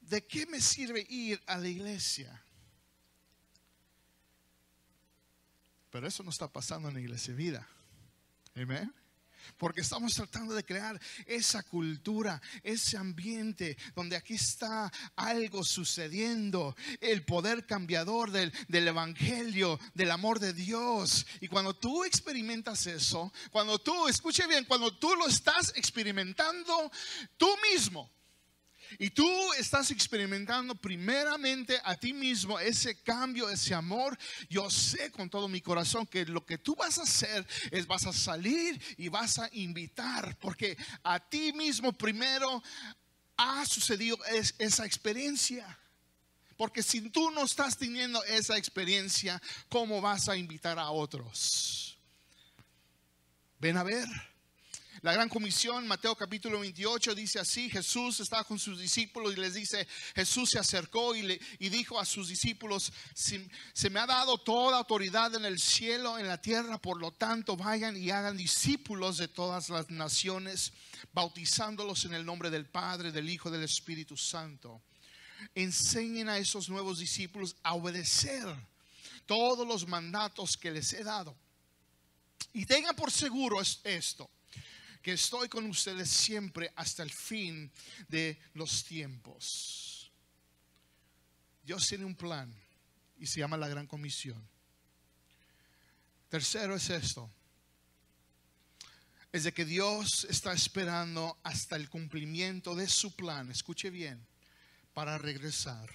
¿De 0.00 0.26
qué 0.26 0.46
me 0.46 0.60
sirve 0.60 1.06
ir 1.08 1.40
a 1.46 1.56
la 1.56 1.68
iglesia? 1.68 2.42
Pero 5.90 6.06
eso 6.06 6.22
no 6.22 6.30
está 6.30 6.48
pasando 6.48 6.88
en 6.88 6.94
la 6.94 7.00
iglesia 7.00 7.34
vida. 7.34 7.66
Amén. 8.54 8.92
Porque 9.56 9.80
estamos 9.80 10.14
tratando 10.14 10.54
de 10.54 10.64
crear 10.64 11.00
esa 11.26 11.62
cultura, 11.62 12.40
ese 12.62 12.96
ambiente 12.96 13.76
donde 13.94 14.16
aquí 14.16 14.34
está 14.34 14.92
algo 15.16 15.64
sucediendo, 15.64 16.76
el 17.00 17.24
poder 17.24 17.66
cambiador 17.66 18.30
del, 18.30 18.52
del, 18.68 18.88
Evangelio, 18.88 19.78
del 19.94 20.10
amor 20.10 20.40
de 20.40 20.52
Dios. 20.52 21.26
Y 21.40 21.48
cuando 21.48 21.74
tú 21.74 22.04
experimentas 22.04 22.86
eso, 22.86 23.32
cuando 23.50 23.78
tú, 23.78 24.08
escuche 24.08 24.46
bien, 24.46 24.64
cuando 24.64 24.96
tú 24.96 25.14
lo 25.16 25.26
estás 25.26 25.72
experimentando 25.76 26.90
tú 27.36 27.48
mismo, 27.72 28.10
y 28.98 29.10
tú 29.10 29.28
estás 29.54 29.90
experimentando 29.90 30.74
primeramente 30.74 31.80
a 31.84 31.96
ti 31.96 32.12
mismo 32.12 32.58
ese 32.58 33.00
cambio, 33.02 33.48
ese 33.48 33.74
amor. 33.74 34.18
Yo 34.48 34.70
sé 34.70 35.10
con 35.10 35.30
todo 35.30 35.48
mi 35.48 35.60
corazón 35.60 36.06
que 36.06 36.24
lo 36.26 36.44
que 36.44 36.58
tú 36.58 36.74
vas 36.74 36.98
a 36.98 37.02
hacer 37.02 37.46
es 37.70 37.86
vas 37.86 38.06
a 38.06 38.12
salir 38.12 38.80
y 38.96 39.08
vas 39.08 39.38
a 39.38 39.48
invitar, 39.52 40.36
porque 40.38 40.76
a 41.02 41.20
ti 41.20 41.52
mismo 41.52 41.92
primero 41.92 42.62
ha 43.36 43.64
sucedido 43.64 44.18
esa 44.58 44.84
experiencia. 44.84 45.78
Porque 46.56 46.82
si 46.82 47.08
tú 47.08 47.30
no 47.30 47.44
estás 47.44 47.78
teniendo 47.78 48.22
esa 48.24 48.58
experiencia, 48.58 49.40
¿cómo 49.70 50.02
vas 50.02 50.28
a 50.28 50.36
invitar 50.36 50.78
a 50.78 50.90
otros? 50.90 51.96
Ven 53.58 53.78
a 53.78 53.82
ver. 53.82 54.29
La 55.02 55.14
gran 55.14 55.30
comisión, 55.30 55.88
Mateo 55.88 56.14
capítulo 56.14 56.60
28, 56.60 57.14
dice 57.14 57.38
así, 57.38 57.70
Jesús 57.70 58.20
estaba 58.20 58.44
con 58.44 58.58
sus 58.58 58.78
discípulos 58.78 59.32
y 59.32 59.40
les 59.40 59.54
dice, 59.54 59.88
Jesús 60.14 60.50
se 60.50 60.58
acercó 60.58 61.14
y, 61.14 61.22
le, 61.22 61.40
y 61.58 61.70
dijo 61.70 61.98
a 61.98 62.04
sus 62.04 62.28
discípulos, 62.28 62.92
se 63.14 63.88
me 63.88 63.98
ha 63.98 64.06
dado 64.06 64.36
toda 64.36 64.76
autoridad 64.76 65.34
en 65.34 65.46
el 65.46 65.58
cielo, 65.58 66.18
en 66.18 66.28
la 66.28 66.38
tierra, 66.38 66.76
por 66.76 67.00
lo 67.00 67.12
tanto 67.12 67.56
vayan 67.56 67.96
y 67.96 68.10
hagan 68.10 68.36
discípulos 68.36 69.16
de 69.16 69.28
todas 69.28 69.70
las 69.70 69.88
naciones, 69.88 70.74
bautizándolos 71.14 72.04
en 72.04 72.12
el 72.12 72.26
nombre 72.26 72.50
del 72.50 72.66
Padre, 72.68 73.10
del 73.10 73.30
Hijo, 73.30 73.50
del 73.50 73.62
Espíritu 73.62 74.18
Santo. 74.18 74.82
Enseñen 75.54 76.28
a 76.28 76.36
esos 76.36 76.68
nuevos 76.68 76.98
discípulos 76.98 77.56
a 77.62 77.72
obedecer 77.72 78.44
todos 79.24 79.66
los 79.66 79.88
mandatos 79.88 80.58
que 80.58 80.70
les 80.70 80.92
he 80.92 81.02
dado. 81.02 81.34
Y 82.52 82.66
tengan 82.66 82.94
por 82.94 83.10
seguro 83.10 83.62
esto 83.62 84.30
que 85.02 85.12
estoy 85.12 85.48
con 85.48 85.64
ustedes 85.66 86.10
siempre 86.10 86.72
hasta 86.76 87.02
el 87.02 87.10
fin 87.10 87.70
de 88.08 88.38
los 88.54 88.84
tiempos. 88.84 90.10
Dios 91.62 91.86
tiene 91.86 92.04
un 92.04 92.14
plan 92.14 92.54
y 93.18 93.26
se 93.26 93.40
llama 93.40 93.56
la 93.56 93.68
Gran 93.68 93.86
Comisión. 93.86 94.46
Tercero 96.28 96.74
es 96.74 96.90
esto. 96.90 97.30
Es 99.32 99.44
de 99.44 99.52
que 99.52 99.64
Dios 99.64 100.26
está 100.28 100.52
esperando 100.52 101.38
hasta 101.42 101.76
el 101.76 101.88
cumplimiento 101.88 102.74
de 102.74 102.88
su 102.88 103.14
plan, 103.14 103.50
escuche 103.50 103.90
bien, 103.90 104.26
para 104.92 105.18
regresar. 105.18 105.88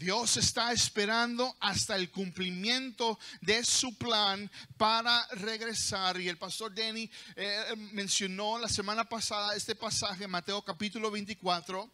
Dios 0.00 0.38
está 0.38 0.72
esperando 0.72 1.54
hasta 1.60 1.94
el 1.94 2.10
cumplimiento 2.10 3.18
de 3.42 3.62
su 3.62 3.98
plan 3.98 4.50
para 4.78 5.26
regresar. 5.32 6.18
Y 6.18 6.26
el 6.26 6.38
pastor 6.38 6.72
Denny 6.72 7.10
eh, 7.36 7.74
mencionó 7.92 8.58
la 8.58 8.70
semana 8.70 9.06
pasada 9.06 9.54
este 9.54 9.74
pasaje, 9.74 10.26
Mateo 10.26 10.64
capítulo 10.64 11.10
24, 11.10 11.90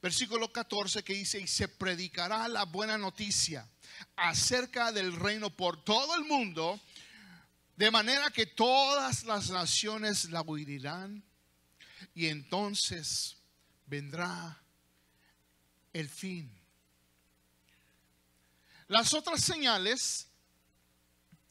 versículo 0.00 0.52
14, 0.52 1.02
que 1.02 1.14
dice, 1.14 1.40
y 1.40 1.48
se 1.48 1.66
predicará 1.66 2.46
la 2.46 2.62
buena 2.62 2.96
noticia 2.96 3.68
acerca 4.14 4.92
del 4.92 5.16
reino 5.16 5.50
por 5.50 5.82
todo 5.82 6.14
el 6.14 6.26
mundo, 6.26 6.78
de 7.74 7.90
manera 7.90 8.30
que 8.30 8.46
todas 8.46 9.24
las 9.24 9.50
naciones 9.50 10.30
la 10.30 10.42
oirán. 10.42 11.24
Y 12.14 12.28
entonces 12.28 13.36
vendrá 13.88 14.62
el 15.92 16.08
fin 16.08 16.57
las 18.88 19.14
otras 19.14 19.42
señales 19.42 20.26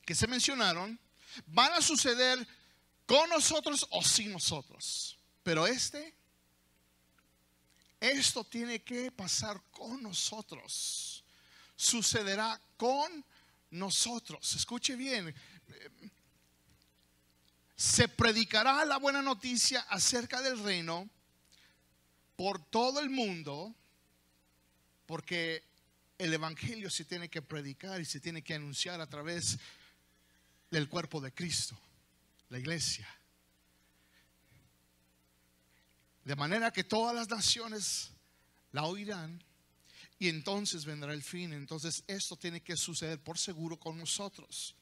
que 0.06 0.16
se 0.16 0.28
mencionaron 0.28 1.00
van 1.46 1.72
a 1.74 1.82
suceder 1.82 2.46
con 3.06 3.30
nosotros 3.30 3.88
o 3.92 4.04
sin 4.04 4.32
nosotros. 4.32 5.18
Pero 5.44 5.66
este, 5.66 6.14
esto 8.00 8.44
tiene 8.44 8.84
que 8.84 9.12
pasar 9.12 9.62
con 9.72 10.02
nosotros. 10.02 11.24
Sucederá 11.76 12.60
con 12.76 13.24
nosotros. 13.70 14.56
Escuche 14.56 14.96
bien. 14.96 15.34
Se 17.76 18.08
predicará 18.08 18.84
la 18.86 18.98
buena 18.98 19.22
noticia 19.22 19.82
acerca 19.90 20.42
del 20.42 20.62
reino 20.64 21.08
por 22.36 22.64
todo 22.64 23.00
el 23.00 23.10
mundo, 23.10 23.74
porque 25.06 25.64
el 26.18 26.34
Evangelio 26.34 26.90
se 26.90 27.06
tiene 27.06 27.30
que 27.30 27.42
predicar 27.42 28.02
y 28.02 28.06
se 28.06 28.20
tiene 28.20 28.44
que 28.44 28.56
anunciar 28.56 29.02
a 29.02 29.08
través 29.08 29.58
del 30.72 30.90
cuerpo 30.90 31.22
de 31.22 31.34
Cristo, 31.34 31.80
la 32.50 32.58
iglesia. 32.58 33.08
De 36.24 36.36
manera 36.36 36.72
que 36.72 36.84
todas 36.84 37.16
las 37.16 37.30
naciones 37.30 38.12
la 38.72 38.84
oirán 38.84 39.42
y 40.20 40.30
entonces 40.30 40.86
vendrá 40.86 41.14
el 41.14 41.24
fin. 41.24 41.54
Entonces 41.54 42.04
esto 42.08 42.36
tiene 42.36 42.62
que 42.62 42.76
suceder 42.76 43.20
por 43.20 43.38
seguro 43.38 43.80
con 43.80 43.98
nosotros. 43.98 44.76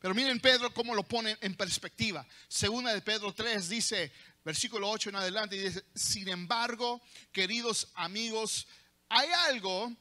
Pero 0.00 0.14
miren 0.14 0.40
Pedro 0.40 0.72
cómo 0.72 0.94
lo 0.94 1.02
pone 1.02 1.36
en 1.40 1.54
perspectiva. 1.56 2.26
Segunda 2.46 2.94
de 2.94 3.02
Pedro 3.02 3.34
3 3.34 3.68
dice, 3.68 4.12
versículo 4.44 4.88
8 4.88 5.10
en 5.10 5.16
adelante, 5.16 5.56
dice, 5.56 5.84
sin 5.94 6.28
embargo, 6.28 7.02
queridos 7.32 7.88
amigos, 7.94 8.68
hay 9.08 9.28
algo 9.48 9.92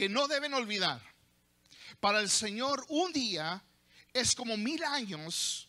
que 0.00 0.08
no 0.08 0.26
deben 0.28 0.54
olvidar. 0.54 0.98
Para 2.00 2.20
el 2.20 2.30
Señor 2.30 2.82
un 2.88 3.12
día 3.12 3.62
es 4.14 4.34
como 4.34 4.56
mil 4.56 4.82
años 4.82 5.68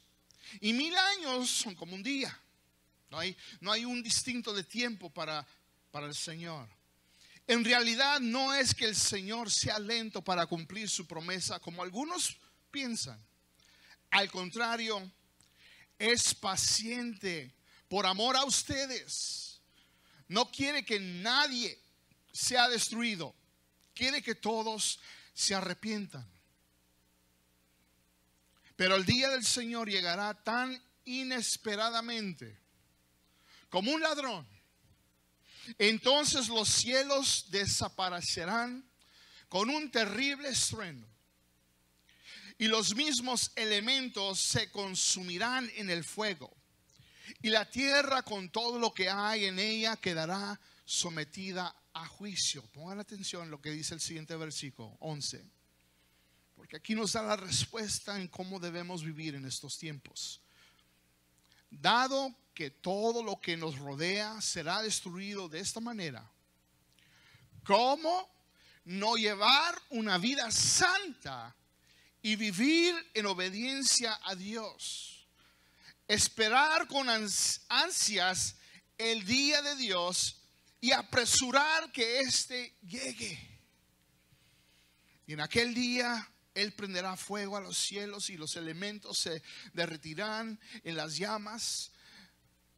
y 0.61 0.71
mil 0.71 0.95
años 0.95 1.49
son 1.49 1.75
como 1.75 1.95
un 1.95 2.01
día. 2.01 2.39
No 3.09 3.19
hay, 3.19 3.35
no 3.59 3.73
hay 3.73 3.83
un 3.83 4.01
distinto 4.01 4.53
de 4.53 4.63
tiempo 4.63 5.09
para, 5.09 5.45
para 5.91 6.07
el 6.07 6.15
Señor. 6.15 6.65
En 7.45 7.65
realidad 7.65 8.21
no 8.21 8.53
es 8.53 8.73
que 8.73 8.85
el 8.85 8.95
Señor 8.95 9.51
sea 9.51 9.77
lento 9.79 10.21
para 10.21 10.45
cumplir 10.45 10.89
su 10.89 11.05
promesa 11.05 11.59
como 11.59 11.83
algunos 11.83 12.37
piensan. 12.71 13.21
Al 14.11 14.31
contrario, 14.31 15.11
es 15.99 16.33
paciente 16.33 17.53
por 17.89 18.05
amor 18.05 18.37
a 18.37 18.45
ustedes. 18.45 19.59
No 20.29 20.49
quiere 20.49 20.85
que 20.85 21.01
nadie 21.01 21.77
sea 22.31 22.69
destruido, 22.69 23.35
quiere 23.93 24.21
que 24.21 24.35
todos 24.35 24.99
se 25.33 25.55
arrepientan. 25.55 26.27
Pero 28.75 28.95
el 28.95 29.05
día 29.05 29.29
del 29.29 29.45
Señor 29.45 29.89
llegará 29.89 30.33
tan 30.43 30.81
inesperadamente 31.05 32.59
como 33.69 33.91
un 33.91 34.01
ladrón. 34.01 34.47
Entonces 35.77 36.47
los 36.49 36.67
cielos 36.67 37.45
desaparecerán 37.49 38.89
con 39.47 39.69
un 39.69 39.91
terrible 39.91 40.49
estruendo. 40.49 41.07
Y 42.57 42.67
los 42.67 42.95
mismos 42.95 43.51
elementos 43.55 44.39
se 44.39 44.69
consumirán 44.71 45.71
en 45.75 45.89
el 45.89 46.03
fuego. 46.03 46.55
Y 47.41 47.49
la 47.49 47.69
tierra 47.69 48.21
con 48.23 48.49
todo 48.49 48.77
lo 48.77 48.93
que 48.93 49.09
hay 49.09 49.45
en 49.45 49.57
ella 49.57 49.97
quedará 49.97 50.59
sometida 50.85 51.75
a 51.93 52.05
juicio. 52.07 52.63
Pongan 52.73 52.99
atención 52.99 53.49
lo 53.49 53.61
que 53.61 53.71
dice 53.71 53.93
el 53.93 54.01
siguiente 54.01 54.35
versículo 54.35 54.95
11. 54.99 55.43
Porque 56.55 56.77
aquí 56.77 56.95
nos 56.95 57.13
da 57.13 57.23
la 57.23 57.35
respuesta 57.35 58.19
en 58.19 58.27
cómo 58.27 58.59
debemos 58.59 59.03
vivir 59.03 59.35
en 59.35 59.45
estos 59.45 59.77
tiempos. 59.77 60.41
Dado 61.69 62.35
que 62.53 62.69
todo 62.69 63.23
lo 63.23 63.39
que 63.39 63.57
nos 63.57 63.79
rodea 63.79 64.39
será 64.41 64.81
destruido 64.81 65.49
de 65.49 65.59
esta 65.59 65.79
manera, 65.79 66.29
¿cómo 67.63 68.29
no 68.83 69.15
llevar 69.15 69.81
una 69.89 70.17
vida 70.17 70.51
santa 70.51 71.55
y 72.21 72.35
vivir 72.35 72.93
en 73.13 73.25
obediencia 73.25 74.19
a 74.23 74.35
Dios? 74.35 75.27
Esperar 76.07 76.87
con 76.87 77.07
ansias 77.69 78.55
el 78.97 79.25
día 79.25 79.61
de 79.61 79.75
Dios 79.77 80.40
y 80.81 80.91
apresurar 80.91 81.91
que 81.91 82.19
éste 82.21 82.75
llegue. 82.81 83.39
Y 85.27 85.33
en 85.33 85.39
aquel 85.39 85.75
día 85.75 86.27
Él 86.55 86.73
prenderá 86.73 87.15
fuego 87.15 87.55
a 87.55 87.61
los 87.61 87.77
cielos 87.77 88.31
y 88.31 88.35
los 88.35 88.55
elementos 88.55 89.19
se 89.19 89.43
derretirán 89.73 90.59
en 90.83 90.97
las 90.97 91.15
llamas. 91.17 91.91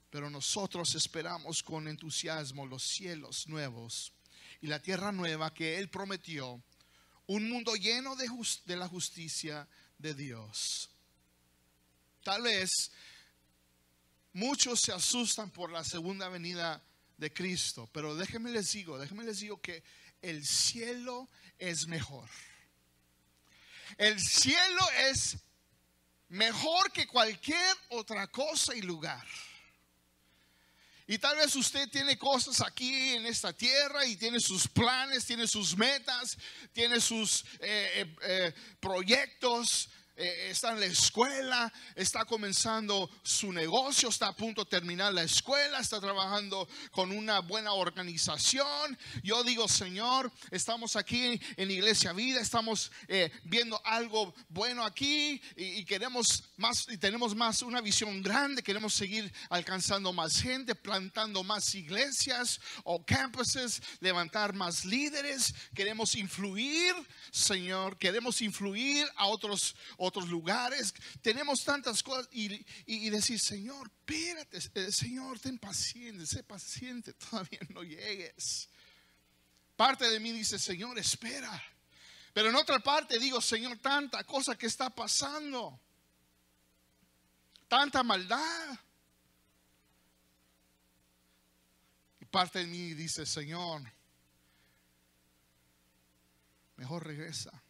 Pero 0.10 0.30
nosotros 0.30 0.94
esperamos 0.94 1.64
con 1.64 1.88
entusiasmo 1.88 2.68
los 2.68 2.84
cielos 2.84 3.48
nuevos 3.48 4.14
y 4.62 4.68
la 4.68 4.82
tierra 4.82 5.12
nueva 5.12 5.54
que 5.54 5.80
Él 5.80 5.90
prometió, 5.90 6.62
un 7.26 7.50
mundo 7.50 7.74
lleno 7.76 8.16
de, 8.16 8.28
de 8.66 8.76
la 8.76 8.88
justicia 8.88 9.68
de 9.98 10.14
Dios. 10.14 10.90
Tal 12.22 12.44
vez 12.44 12.92
muchos 14.34 14.82
se 14.82 14.92
asustan 14.92 15.52
por 15.52 15.72
la 15.72 15.84
segunda 15.84 16.28
venida 16.28 16.84
de 17.18 17.32
Cristo, 17.32 17.90
pero 17.92 18.16
déjenme 18.16 18.52
les 18.52 18.72
digo, 18.72 18.98
déjenme 18.98 19.24
les 19.24 19.40
digo 19.40 19.62
que 19.62 19.84
el 20.22 20.46
cielo 20.46 21.30
es 21.58 21.88
mejor. 21.88 22.30
El 23.98 24.20
cielo 24.20 24.90
es 25.10 25.38
mejor 26.30 26.92
que 26.92 27.06
cualquier 27.08 27.78
otra 27.90 28.28
cosa 28.28 28.76
y 28.76 28.82
lugar. 28.82 29.26
Y 31.06 31.18
tal 31.18 31.36
vez 31.36 31.56
usted 31.56 31.90
tiene 31.90 32.18
cosas 32.18 32.62
aquí 32.62 33.14
en 33.14 33.26
esta 33.26 33.52
tierra 33.52 34.06
y 34.06 34.16
tiene 34.16 34.40
sus 34.40 34.68
planes, 34.68 35.26
tiene 35.26 35.48
sus 35.48 35.78
metas, 35.78 36.38
tiene 36.72 37.02
sus 37.02 37.44
eh, 37.60 37.92
eh, 38.02 38.16
eh, 38.22 38.54
proyectos, 38.80 39.90
eh, 40.16 40.50
está 40.52 40.74
en 40.74 40.80
la 40.80 40.86
escuela, 40.86 41.74
está 41.96 42.24
comenzando 42.26 43.10
su 43.24 43.52
negocio, 43.52 44.10
está 44.10 44.28
a 44.28 44.36
punto 44.36 44.64
de 44.64 44.70
terminar 44.70 45.12
la 45.12 45.24
escuela, 45.24 45.80
está 45.80 46.00
trabajando 46.00 46.68
con 46.92 47.12
una 47.12 47.40
buena 47.40 47.74
organización. 47.74 48.98
Yo 49.24 49.44
digo, 49.44 49.68
Señor, 49.68 50.32
estamos 50.52 50.96
aquí 50.96 51.42
en 51.58 51.72
Iglesia 51.72 52.14
Vida, 52.14 52.42
estamos 52.42 52.92
eh, 53.08 53.32
viendo 53.44 53.82
algo 53.86 54.36
bueno 54.50 54.84
aquí 54.84 55.42
y, 55.56 55.84
queremos 55.86 56.44
más, 56.58 56.88
y 56.90 56.98
tenemos 56.98 57.34
más 57.36 57.64
una 57.64 57.82
visión 57.82 58.22
grande, 58.22 58.62
queremos 58.62 58.94
seguir 58.94 59.34
alcanzando 59.50 60.14
más 60.14 60.40
gente, 60.40 60.76
plantando 60.76 61.44
más 61.44 61.74
iglesias 61.74 62.62
o 62.84 63.04
campuses, 63.04 63.82
levantar 64.00 64.54
más 64.54 64.86
líderes, 64.86 65.56
queremos 65.74 66.14
influir, 66.14 66.94
Señor, 67.32 67.98
queremos 67.98 68.42
influir 68.44 69.08
a 69.16 69.26
otros 69.26 69.76
otros 70.04 70.28
lugares, 70.28 70.94
tenemos 71.22 71.64
tantas 71.64 72.04
cosas 72.04 72.28
y, 72.32 73.10
decir, 73.10 73.40
Señor, 73.40 73.90
espérate, 73.90 74.60
eh, 74.76 74.92
Señor, 74.92 75.40
ten 75.40 75.58
paciente, 75.58 76.26
sé 76.26 76.44
paciente, 76.44 77.14
todavía 77.30 77.60
no 77.70 77.84
llegues. 77.84 78.70
Parte 79.76 80.10
de 80.10 80.20
mí 80.20 80.32
dice, 80.32 80.60
Señor, 80.60 81.00
espera. 81.00 81.62
Pero 82.34 82.50
en 82.50 82.56
otra 82.56 82.80
parte 82.80 83.18
digo, 83.20 83.40
Señor, 83.42 83.78
tanta 83.80 84.24
cosa 84.24 84.58
que 84.58 84.68
está 84.68 84.90
pasando, 84.90 85.80
tanta 87.68 88.04
maldad. 88.04 88.80
Y 92.20 92.26
parte 92.26 92.60
de 92.60 92.68
mí 92.68 92.94
dice, 92.94 93.26
Señor, 93.26 93.82
mejor 96.76 97.06
regresa. 97.06 97.64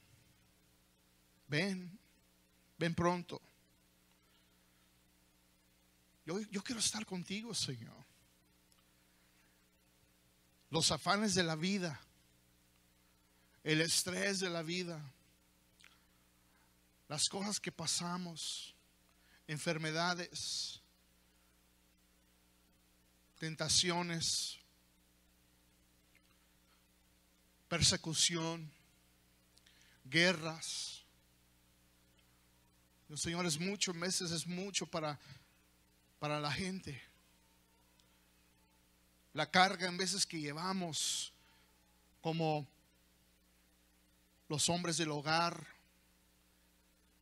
Ven, 1.48 2.00
ven 2.78 2.96
pronto. 2.96 3.42
Yo, 6.26 6.40
yo 6.40 6.64
quiero 6.64 6.80
estar 6.80 7.06
contigo, 7.06 7.54
Señor. 7.54 8.04
Los 10.70 10.92
afanes 10.92 11.36
de 11.36 11.44
la 11.44 11.56
vida, 11.56 12.00
el 13.64 13.82
estrés 13.82 14.40
de 14.40 14.50
la 14.50 14.64
vida, 14.64 15.02
las 17.08 17.28
cosas 17.30 17.60
que 17.60 17.72
pasamos, 17.72 18.74
enfermedades, 19.48 20.82
tentaciones, 23.38 24.58
persecución, 27.68 28.72
guerras 30.06 31.03
Señor, 33.16 33.46
es 33.46 33.60
mucho, 33.60 33.94
meses 33.94 34.32
es 34.32 34.48
mucho 34.48 34.86
para, 34.88 35.20
para 36.20 36.40
la 36.40 36.52
gente. 36.52 37.02
La 39.34 39.50
carga 39.50 39.88
en 39.88 39.98
veces 39.98 40.26
que 40.26 40.40
llevamos 40.40 41.32
como 42.22 42.68
los 44.50 44.70
hombres 44.70 44.98
del 44.98 45.12
hogar, 45.12 45.68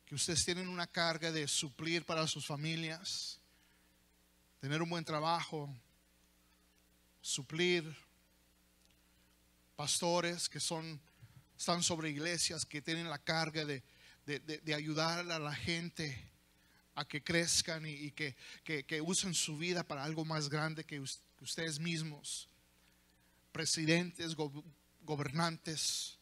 que 0.06 0.16
ustedes 0.16 0.44
tienen 0.46 0.68
una 0.68 0.88
carga 0.88 1.32
de 1.32 1.48
suplir 1.48 2.06
para 2.06 2.28
sus 2.28 2.46
familias, 2.46 3.40
tener 4.60 4.82
un 4.82 4.90
buen 4.90 5.06
trabajo, 5.06 5.74
suplir 7.22 7.96
pastores 9.76 10.48
que 10.48 10.60
son 10.60 11.00
están 11.58 11.84
sobre 11.84 12.10
iglesias 12.10 12.66
que 12.66 12.82
tienen 12.82 13.08
la 13.08 13.20
carga 13.20 13.64
de 13.66 13.84
de, 14.26 14.74
ayudar 14.74 15.20
a 15.32 15.40
la 15.40 15.54
gente 15.54 16.32
a 16.96 17.06
que 17.06 17.24
crezcan 17.24 17.86
y, 17.86 18.12
que, 18.12 19.02
usen 19.02 19.34
su 19.34 19.58
vida 19.58 19.84
para 19.84 20.04
algo 20.04 20.26
más 20.26 20.50
grande 20.50 20.84
que, 20.84 21.00
ustedes 21.00 21.80
mismos. 21.80 22.48
Presidentes, 23.52 24.36
gobernantes, 25.04 26.18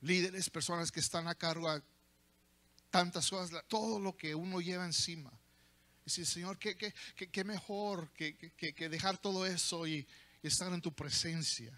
líderes, 0.00 0.50
personas 0.50 0.92
que 0.92 1.00
están 1.00 1.26
a 1.26 1.34
cargo 1.34 1.72
de 1.72 1.82
tantas 2.90 3.28
cosas, 3.30 3.64
todo 3.68 3.98
lo 3.98 4.16
que 4.16 4.34
uno 4.34 4.60
lleva 4.60 4.84
encima. 4.84 5.32
Y 6.02 6.04
decir, 6.04 6.26
Señor, 6.26 6.58
qué, 6.58 6.76
qué, 6.76 7.44
mejor 7.44 8.10
que, 8.12 8.52
dejar 8.90 9.18
todo 9.18 9.46
eso 9.46 9.86
y 9.86 10.06
estar 10.42 10.72
en 10.72 10.82
tu 10.82 10.92
presencia. 10.92 11.72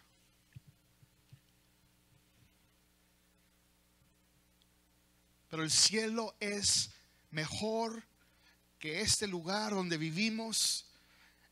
Pero 5.55 5.63
el 5.63 5.71
cielo 5.71 6.35
es 6.41 6.91
mejor 7.31 8.03
que 8.81 9.03
este 9.03 9.29
lugar 9.29 9.73
donde 9.73 9.97
vivimos. 9.97 10.85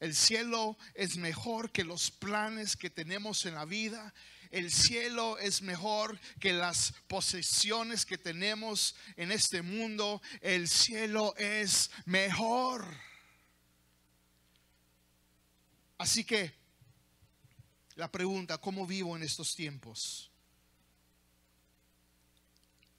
El 0.00 0.16
cielo 0.16 0.76
es 0.94 1.16
mejor 1.18 1.70
que 1.70 1.84
los 1.84 2.10
planes 2.10 2.76
que 2.76 2.90
tenemos 2.90 3.46
en 3.46 3.54
la 3.54 3.64
vida. 3.64 4.12
El 4.50 4.72
cielo 4.72 5.38
es 5.38 5.62
mejor 5.62 6.18
que 6.40 6.52
las 6.52 6.94
posesiones 7.06 8.04
que 8.04 8.18
tenemos 8.18 8.96
en 9.14 9.30
este 9.30 9.62
mundo. 9.62 10.20
El 10.40 10.68
cielo 10.68 11.36
es 11.36 11.88
mejor. 12.04 12.84
Así 15.96 16.24
que 16.24 16.52
la 17.94 18.10
pregunta, 18.10 18.58
¿cómo 18.58 18.84
vivo 18.84 19.14
en 19.16 19.22
estos 19.22 19.54
tiempos? 19.54 20.31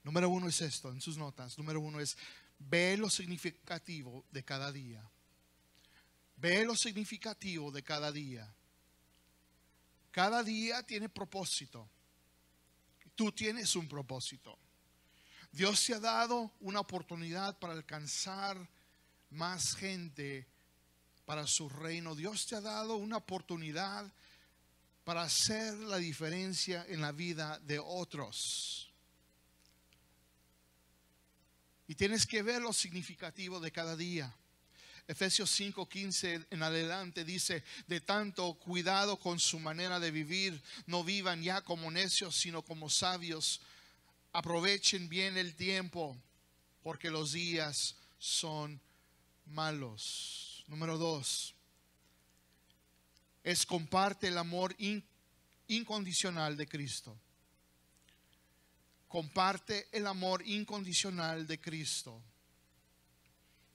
Número 0.04 0.30
uno 0.30 0.48
es 0.48 0.62
esto, 0.62 0.92
en 0.92 1.02
sus 1.02 1.18
notas. 1.18 1.58
Número 1.58 1.80
uno 1.80 2.00
es, 2.00 2.18
ve 2.60 2.98
lo 2.98 3.10
significativo 3.10 4.26
de 4.32 4.44
cada 4.44 4.72
día. 4.72 5.10
Ve 6.38 6.66
lo 6.66 6.76
significativo 6.76 7.72
de 7.72 7.84
cada 7.84 8.12
día. 8.12 8.54
Cada 10.12 10.44
día 10.44 10.84
tiene 10.84 11.10
propósito. 11.10 11.90
Tú 13.16 13.32
tienes 13.32 13.76
un 13.76 13.88
propósito. 13.88 14.58
Dios 15.52 15.86
te 15.86 15.94
ha 15.94 16.00
dado 16.00 16.52
una 16.60 16.80
oportunidad 16.80 17.58
para 17.60 17.74
alcanzar 17.74 18.58
más 19.30 19.76
gente 19.76 20.48
para 21.26 21.48
su 21.48 21.70
reino. 21.70 22.16
Dios 22.16 22.46
te 22.48 22.56
ha 22.56 22.62
dado 22.62 22.96
una 22.96 23.18
oportunidad 23.18 24.12
para 25.04 25.24
hacer 25.24 25.74
la 25.76 25.98
diferencia 25.98 26.86
en 26.88 27.02
la 27.02 27.12
vida 27.12 27.60
de 27.60 27.80
otros. 27.80 28.93
Y 31.88 31.96
tienes 31.96 32.26
que 32.26 32.42
ver 32.42 32.62
lo 32.62 32.74
significativo 32.74 33.60
de 33.60 33.72
cada 33.72 33.96
día. 33.96 34.34
Efesios 35.08 35.50
5:15 35.60 36.48
en 36.50 36.64
adelante 36.64 37.26
dice, 37.26 37.64
de 37.88 38.00
tanto 38.00 38.54
cuidado 38.54 39.20
con 39.20 39.40
su 39.40 39.60
manera 39.60 40.00
de 40.00 40.12
vivir, 40.12 40.62
no 40.86 41.04
vivan 41.04 41.44
ya 41.44 41.62
como 41.62 41.92
necios, 41.92 42.36
sino 42.36 42.62
como 42.62 42.90
sabios. 42.90 43.60
Aprovechen 44.32 45.10
bien 45.10 45.38
el 45.38 45.56
tiempo, 45.56 46.18
porque 46.82 47.12
los 47.12 47.34
días 47.34 47.98
son 48.18 48.80
malos. 49.46 50.64
Número 50.68 50.98
dos, 50.98 51.54
es 53.44 53.66
comparte 53.66 54.30
el 54.30 54.38
amor 54.38 54.74
incondicional 55.68 56.56
de 56.56 56.68
Cristo 56.68 57.20
comparte 59.14 59.90
el 59.92 60.08
amor 60.08 60.42
incondicional 60.44 61.46
de 61.46 61.62
Cristo. 61.62 62.20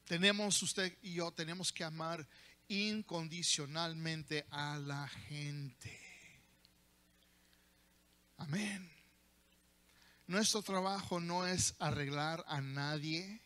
Tenemos 0.04 0.60
usted 0.64 0.98
y 1.00 1.12
yo, 1.12 1.30
tenemos 1.30 1.72
que 1.72 1.84
amar 1.84 2.26
incondicionalmente 2.66 4.48
a 4.50 4.76
la 4.78 5.06
gente. 5.06 5.96
Amén. 8.38 8.90
Nuestro 10.26 10.60
trabajo 10.60 11.20
no 11.20 11.46
es 11.46 11.72
arreglar 11.78 12.44
a 12.48 12.60
nadie. 12.60 13.40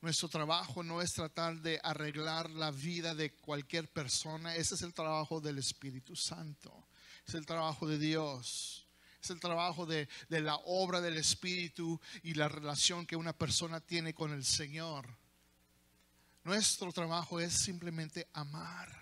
Nuestro 0.00 0.28
trabajo 0.28 0.82
no 0.82 1.00
es 1.00 1.12
tratar 1.12 1.60
de 1.60 1.78
arreglar 1.84 2.50
la 2.50 2.72
vida 2.72 3.14
de 3.14 3.36
cualquier 3.36 3.88
persona. 3.88 4.56
Ese 4.56 4.74
es 4.74 4.82
el 4.82 4.92
trabajo 4.92 5.40
del 5.40 5.58
Espíritu 5.58 6.16
Santo. 6.16 6.88
Es 7.24 7.34
el 7.34 7.46
trabajo 7.46 7.86
de 7.86 8.00
Dios. 8.00 8.83
Es 9.24 9.30
el 9.30 9.40
trabajo 9.40 9.86
de, 9.86 10.06
la 10.28 10.56
obra 10.66 11.00
del 11.00 11.16
Espíritu 11.16 11.98
y 12.22 12.34
la 12.34 12.46
relación 12.46 13.06
que 13.06 13.16
una 13.16 13.32
persona 13.32 13.80
tiene 13.80 14.12
con 14.12 14.34
el 14.34 14.44
Señor. 14.44 15.08
Nuestro 16.42 16.92
trabajo 16.92 17.40
es 17.40 17.54
simplemente 17.54 18.28
amar. 18.34 18.92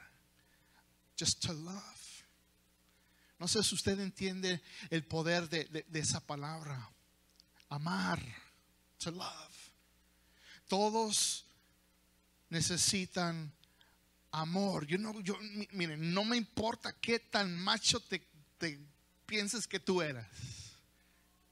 Just 1.18 1.44
to 1.44 1.52
love. 1.52 1.82
No 3.40 3.48
sé 3.48 3.64
si 3.64 3.74
usted 3.74 3.98
entiende 3.98 4.62
el 4.90 5.04
poder 5.04 5.48
de, 5.48 5.64
de- 5.64 5.84
de 5.88 5.98
esa 5.98 6.20
palabra. 6.20 6.88
Amar. 7.68 8.22
To 8.98 9.10
love. 9.10 9.56
Todos 10.68 11.46
necesitan 12.48 13.52
amor. 14.30 14.86
Yo 14.86 14.98
no, 14.98 15.18
yo, 15.20 15.36
mi- 15.40 15.68
miren, 15.72 16.14
no 16.14 16.24
me 16.24 16.36
importa 16.36 16.92
qué 17.00 17.18
tan 17.18 17.56
macho 17.58 17.98
te, 17.98 18.24
te 18.56 18.78
pienses 19.26 19.66
que 19.66 19.80
tú 19.80 20.02
eras 20.02 20.28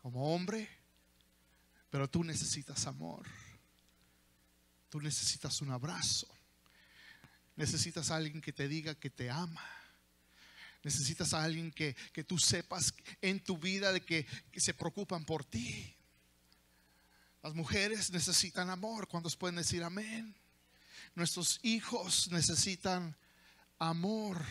como 0.02 0.35
hombre, 0.35 0.68
pero 1.90 2.09
tú 2.09 2.24
necesitas 2.24 2.87
amor. 2.87 3.26
Tú 4.88 5.00
necesitas 5.00 5.61
un 5.61 5.70
abrazo. 5.70 6.26
Necesitas 7.56 8.11
a 8.11 8.16
alguien 8.16 8.40
que 8.40 8.52
te 8.52 8.68
diga 8.68 8.94
que 8.94 9.11
te 9.11 9.30
ama. 9.30 9.64
Necesitas 10.83 11.35
a 11.35 11.44
alguien 11.44 11.70
que, 11.70 11.94
que 12.12 12.24
tú 12.24 12.38
sepas 12.38 12.94
en 13.20 13.42
tu 13.42 13.59
vida 13.59 13.92
de 13.92 14.00
que, 14.00 14.26
que 14.50 14.61
se 14.61 14.74
preocupan 14.74 15.24
por 15.24 15.44
ti. 15.44 15.94
Las 17.42 17.54
mujeres 17.54 18.11
necesitan 18.11 18.70
amor. 18.70 19.06
¿Cuántos 19.09 19.37
pueden 19.37 19.56
decir 19.56 19.83
amén? 19.83 20.35
Nuestros 21.14 21.61
hijos 21.62 22.30
necesitan 22.30 23.16
amor. 23.78 24.44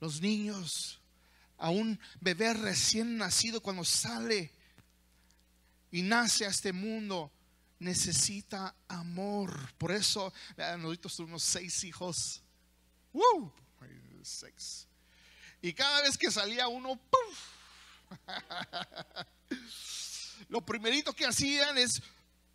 Los 0.00 0.20
niños, 0.20 1.00
a 1.58 1.70
un 1.70 1.98
bebé 2.20 2.54
recién 2.54 3.16
nacido 3.16 3.60
cuando 3.60 3.84
sale 3.84 4.52
y 5.90 6.02
nace 6.02 6.44
a 6.44 6.48
este 6.48 6.72
mundo, 6.72 7.32
necesita 7.78 8.74
amor. 8.88 9.72
Por 9.74 9.92
eso, 9.92 10.32
nosotros 10.78 11.16
tuvimos 11.16 11.42
seis 11.42 11.84
hijos. 11.84 12.42
¡Woo! 13.12 13.52
Seis. 14.22 14.88
Y 15.62 15.72
cada 15.72 16.02
vez 16.02 16.18
que 16.18 16.30
salía 16.30 16.66
uno, 16.66 16.96
¡puf! 16.96 17.56
Lo 20.48 20.64
primerito 20.64 21.12
que 21.12 21.26
hacían 21.26 21.78
es 21.78 22.02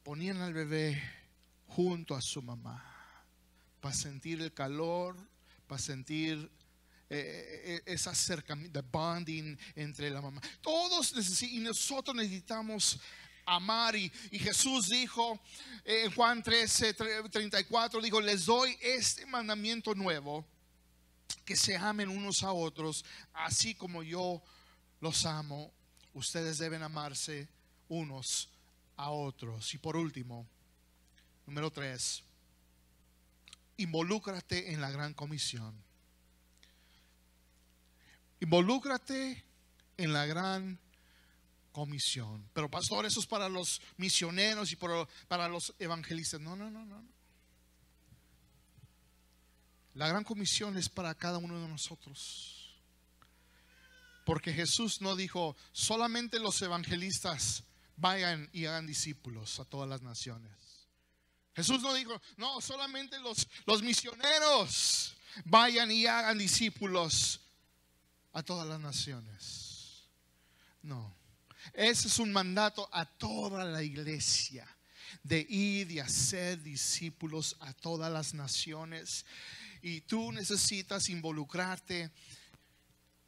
ponían 0.03 0.41
al 0.41 0.53
bebé 0.53 1.01
junto 1.67 2.15
a 2.15 2.21
su 2.21 2.41
mamá 2.41 2.83
para 3.79 3.95
sentir 3.95 4.41
el 4.41 4.53
calor, 4.53 5.15
para 5.67 5.81
sentir 5.81 6.51
eh, 7.13 7.81
eh, 7.85 7.93
esa 7.93 8.11
acercamiento, 8.11 8.81
the 8.81 8.87
bonding 8.89 9.57
entre 9.75 10.09
la 10.09 10.21
mamá. 10.21 10.39
Todos 10.61 11.13
necesitan, 11.13 11.55
y 11.55 11.59
nosotros 11.59 12.15
necesitamos 12.15 12.99
amar. 13.45 13.95
Y, 13.95 14.09
y 14.31 14.39
Jesús 14.39 14.87
dijo 14.87 15.39
eh, 15.83 16.03
en 16.05 16.11
Juan 16.15 16.41
13, 16.41 16.95
tre- 16.95 17.29
34, 17.29 17.99
dijo, 18.01 18.21
les 18.21 18.45
doy 18.45 18.77
este 18.81 19.25
mandamiento 19.25 19.93
nuevo, 19.93 20.45
que 21.43 21.55
se 21.55 21.75
amen 21.75 22.07
unos 22.09 22.43
a 22.43 22.53
otros, 22.53 23.03
así 23.33 23.75
como 23.75 24.03
yo 24.03 24.41
los 25.01 25.25
amo. 25.25 25.73
Ustedes 26.13 26.57
deben 26.59 26.81
amarse 26.83 27.47
unos 27.89 28.49
a 28.95 29.09
otros. 29.11 29.73
Y 29.73 29.77
por 29.77 29.95
último, 29.97 30.47
número 31.45 31.71
tres, 31.71 32.23
involúcrate 33.77 34.71
en 34.73 34.81
la 34.81 34.91
gran 34.91 35.13
comisión. 35.13 35.73
Involúcrate 38.41 39.45
en 39.97 40.13
la 40.13 40.25
gran 40.25 40.79
comisión. 41.71 42.49
Pero 42.53 42.69
pastor, 42.69 43.05
eso 43.05 43.19
es 43.19 43.27
para 43.27 43.47
los 43.47 43.81
misioneros 43.97 44.71
y 44.71 44.75
para, 44.75 45.47
los 45.47 45.73
evangelistas. 45.77 46.41
No, 46.41 46.55
no, 46.55 46.69
no, 46.69 46.83
no. 46.85 47.07
La 49.93 50.07
gran 50.07 50.23
comisión 50.23 50.75
es 50.75 50.89
para 50.89 51.13
cada 51.13 51.37
uno 51.37 51.61
de 51.61 51.67
nosotros. 51.67 52.75
Porque 54.25 54.53
Jesús 54.53 55.01
no 55.01 55.15
dijo, 55.15 55.55
solamente 55.71 56.39
los 56.39 56.59
evangelistas 56.63 57.63
vayan 57.95 58.49
y 58.53 58.65
hagan 58.65 58.87
discípulos 58.87 59.59
a 59.59 59.65
todas 59.65 59.87
las 59.87 60.01
naciones. 60.01 60.51
Jesús 61.53 61.81
no 61.83 61.93
dijo, 61.93 62.19
no, 62.37 62.59
solamente 62.59 63.19
los, 63.19 63.47
los 63.65 63.83
misioneros 63.83 65.15
vayan 65.45 65.91
y 65.91 66.07
hagan 66.07 66.39
discípulos 66.39 67.41
a 68.33 68.43
todas 68.43 68.67
las 68.67 68.79
naciones. 68.79 70.07
No, 70.81 71.13
ese 71.73 72.07
es 72.07 72.19
un 72.19 72.31
mandato 72.31 72.89
a 72.91 73.05
toda 73.05 73.65
la 73.65 73.83
iglesia 73.83 74.67
de 75.23 75.45
ir 75.49 75.91
y 75.91 75.99
hacer 75.99 76.61
discípulos 76.61 77.55
a 77.59 77.73
todas 77.73 78.11
las 78.11 78.33
naciones. 78.33 79.25
Y 79.81 80.01
tú 80.01 80.31
necesitas 80.31 81.09
involucrarte 81.09 82.11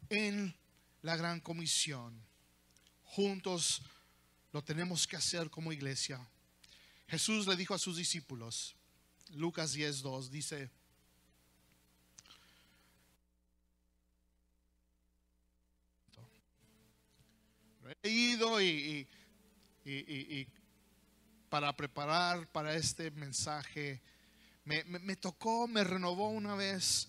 en 0.08 0.54
la 1.02 1.16
gran 1.16 1.40
comisión. 1.40 2.20
Juntos 3.02 3.82
lo 4.52 4.62
tenemos 4.62 5.06
que 5.06 5.16
hacer 5.16 5.50
como 5.50 5.72
iglesia. 5.72 6.20
Jesús 7.08 7.46
le 7.46 7.56
dijo 7.56 7.74
a 7.74 7.78
sus 7.78 7.96
discípulos, 7.96 8.74
Lucas 9.30 9.76
10:2 9.76 10.30
dice, 10.30 10.70
he 18.02 18.08
ido 18.08 18.60
y, 18.60 19.06
y- 19.84 19.90
y- 19.90 20.40
y- 20.40 20.46
para 21.48 21.74
preparar 21.76 22.48
para 22.48 22.74
este 22.74 23.10
mensaje, 23.12 24.00
me, 24.64 24.82
me- 24.84 25.16
tocó, 25.16 25.68
me 25.68 25.84
renovó 25.84 26.28
una 26.30 26.54
vez 26.54 27.08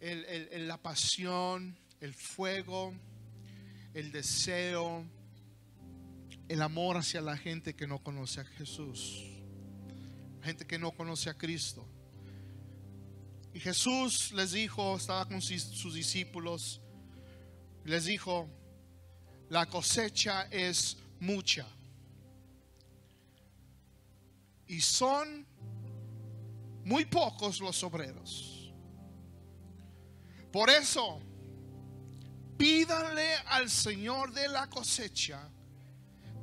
el- 0.00 0.24
el- 0.26 0.68
la 0.68 0.76
pasión, 0.76 1.78
el 2.00 2.14
fuego, 2.14 2.92
el 3.94 4.12
deseo, 4.12 5.06
el 6.48 6.62
amor 6.62 6.96
hacia 6.96 7.20
la 7.20 7.36
gente 7.36 7.74
que 7.74 7.86
no 7.86 7.98
conoce 8.02 8.40
a 8.40 8.44
Jesús, 8.44 9.24
gente 10.42 10.66
que 10.66 10.78
no 10.78 10.92
conoce 10.92 11.30
a 11.30 11.34
Cristo. 11.34 11.86
Y 13.54 13.60
Jesús 13.60 14.32
les 14.32 14.52
dijo, 14.52 14.96
estaba 14.96 15.26
con 15.26 15.40
sus 15.42 15.94
discípulos, 15.94 16.80
les 17.84 18.04
dijo, 18.04 18.48
la 19.48 19.66
cosecha 19.66 20.48
es 20.50 20.96
mucha. 21.20 21.66
Y 24.66 24.80
son 24.80 25.46
muy 26.84 27.04
pocos 27.06 27.60
los 27.60 27.82
obreros. 27.82 28.72
Por 30.52 30.70
eso, 30.70 31.20
pídanle 32.56 33.34
al 33.46 33.70
Señor 33.70 34.32
de 34.32 34.48
la 34.48 34.68
cosecha 34.68 35.48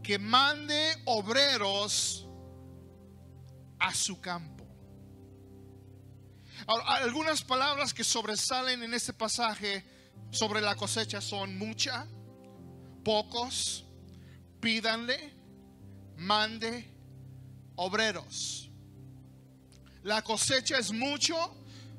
que 0.01 0.19
mande 0.19 1.01
obreros 1.05 2.27
a 3.79 3.93
su 3.93 4.19
campo. 4.21 4.63
Algunas 6.67 7.43
palabras 7.43 7.93
que 7.93 8.03
sobresalen 8.03 8.81
en 8.83 8.93
este 8.93 9.13
pasaje 9.13 9.83
sobre 10.31 10.61
la 10.61 10.75
cosecha 10.75 11.21
son 11.21 11.57
mucha, 11.57 12.07
pocos, 13.05 13.85
pídanle, 14.59 15.31
mande 16.17 16.91
obreros. 17.75 18.69
La 20.03 20.23
cosecha 20.23 20.77
es 20.79 20.91
mucho, 20.91 21.55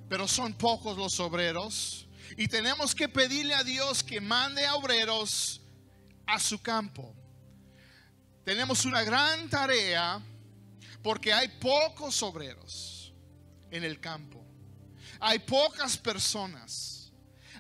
pero 0.09 0.27
son 0.29 0.53
pocos 0.53 0.99
los 0.99 1.19
obreros. 1.21 2.07
Y 2.37 2.49
tenemos 2.49 2.95
que 2.95 3.09
pedirle 3.09 3.55
a 3.55 3.63
Dios 3.63 4.03
que 4.03 4.21
mande 4.21 4.69
obreros 4.71 5.61
a 6.27 6.41
su 6.41 6.61
campo. 6.61 7.15
Tenemos 8.45 8.85
una 8.85 9.03
gran 9.05 9.49
tarea 9.49 10.21
porque 11.03 11.33
hay 11.33 11.49
pocos 11.49 12.21
obreros 12.23 13.13
en 13.71 13.85
el 13.85 14.01
campo. 14.01 14.45
Hay 15.21 15.39
pocas 15.39 15.97
personas. 15.97 17.13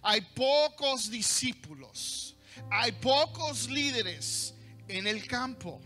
Hay 0.02 0.20
pocos 0.20 1.08
discípulos. 1.08 2.25
Hay 2.70 2.92
pocos 2.92 3.68
líderes 3.68 4.54
en 4.88 5.06
el 5.06 5.26
campo. 5.26 5.80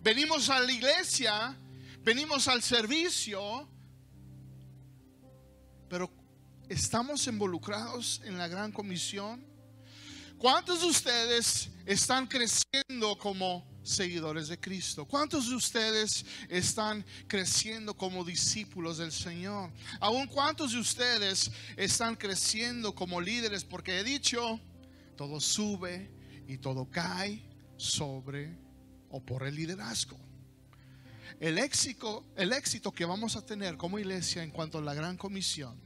Venimos 0.00 0.50
a 0.50 0.60
la 0.60 0.72
iglesia, 0.72 1.56
venimos 2.02 2.48
al 2.48 2.62
servicio, 2.62 3.68
pero 5.88 6.10
estamos 6.68 7.26
involucrados 7.26 8.20
en 8.24 8.36
la 8.36 8.48
gran 8.48 8.72
comisión. 8.72 9.46
¿Cuántos 10.38 10.80
de 10.80 10.86
ustedes 10.88 11.70
están 11.86 12.26
creciendo 12.26 13.16
como 13.16 13.64
seguidores 13.84 14.48
de 14.48 14.58
Cristo? 14.58 15.04
¿Cuántos 15.04 15.48
de 15.48 15.54
ustedes 15.54 16.24
están 16.48 17.04
creciendo 17.28 17.94
como 17.94 18.24
discípulos 18.24 18.98
del 18.98 19.12
Señor? 19.12 19.70
Aún 20.00 20.26
cuántos 20.26 20.72
de 20.72 20.80
ustedes 20.80 21.50
están 21.76 22.16
creciendo 22.16 22.92
como 22.92 23.20
líderes? 23.20 23.62
Porque 23.62 24.00
he 24.00 24.02
dicho, 24.02 24.58
todo 25.22 25.40
sube 25.40 26.10
y 26.48 26.58
todo 26.58 26.90
cae 26.90 27.40
sobre 27.76 28.58
o 29.08 29.24
por 29.24 29.46
el 29.46 29.54
liderazgo. 29.54 30.18
el 31.38 31.58
éxito, 31.58 32.24
el 32.34 32.52
éxito 32.52 32.90
que 32.90 33.04
vamos 33.04 33.36
a 33.36 33.46
tener 33.46 33.76
como 33.76 34.00
iglesia 34.00 34.42
en 34.42 34.50
cuanto 34.50 34.78
a 34.78 34.82
la 34.82 34.94
gran 34.94 35.16
comisión 35.16 35.80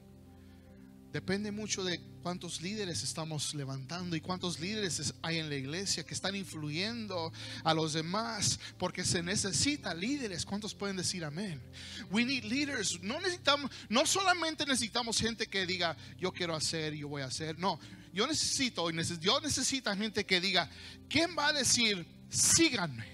depende 1.13 1.51
mucho 1.53 1.85
de 1.85 2.01
cuántos 2.23 2.61
líderes 2.61 3.03
estamos 3.03 3.55
levantando 3.55 4.17
y 4.17 4.21
cuántos 4.21 4.59
líderes 4.59 5.15
hay 5.23 5.39
en 5.39 5.49
la 5.49 5.57
iglesia 5.57 6.05
que 6.05 6.15
están 6.15 6.35
influyendo 6.35 7.33
a 7.63 7.73
los 7.73 7.93
demás, 7.93 8.59
porque 8.79 9.05
se 9.05 9.23
necesita 9.23 9.95
líderes. 9.95 10.45
¿Cuántos 10.45 10.75
pueden 10.75 10.97
decir 10.97 11.25
amén? 11.25 11.63
We 12.11 12.25
need 12.25 12.45
leaders. 12.45 13.01
No 13.03 13.19
necesitamos, 13.21 13.71
no 13.89 14.05
solamente 14.05 14.67
necesitamos 14.67 15.19
gente 15.19 15.47
que 15.47 15.65
diga 15.65 15.97
yo 16.19 16.33
quiero 16.33 16.55
hacer 16.55 16.95
y 16.95 16.99
yo 16.99 17.09
voy 17.09 17.23
a 17.23 17.27
hacer. 17.27 17.59
No, 17.59 17.79
yo 18.17 18.27
necesito, 18.27 18.89
yo 19.21 19.41
necesito 19.43 19.95
gente 19.95 20.25
que 20.25 20.41
diga, 20.41 20.71
¿quién 21.07 21.37
va 21.39 21.49
a 21.49 21.53
decir 21.53 22.07
síganme? 22.31 23.07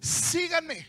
Síganme. 0.00 0.86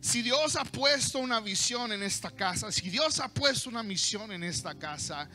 Si 0.00 0.22
Dios 0.22 0.54
ha 0.54 0.64
puesto 0.64 1.18
una 1.18 1.40
visión 1.40 1.90
en 1.90 2.04
esta 2.04 2.30
casa, 2.30 2.70
si 2.70 2.88
Dios 2.90 3.18
ha 3.18 3.26
puesto 3.26 3.68
una 3.68 3.82
misión 3.82 4.30
en 4.30 4.44
esta 4.44 4.78
casa, 4.78 5.28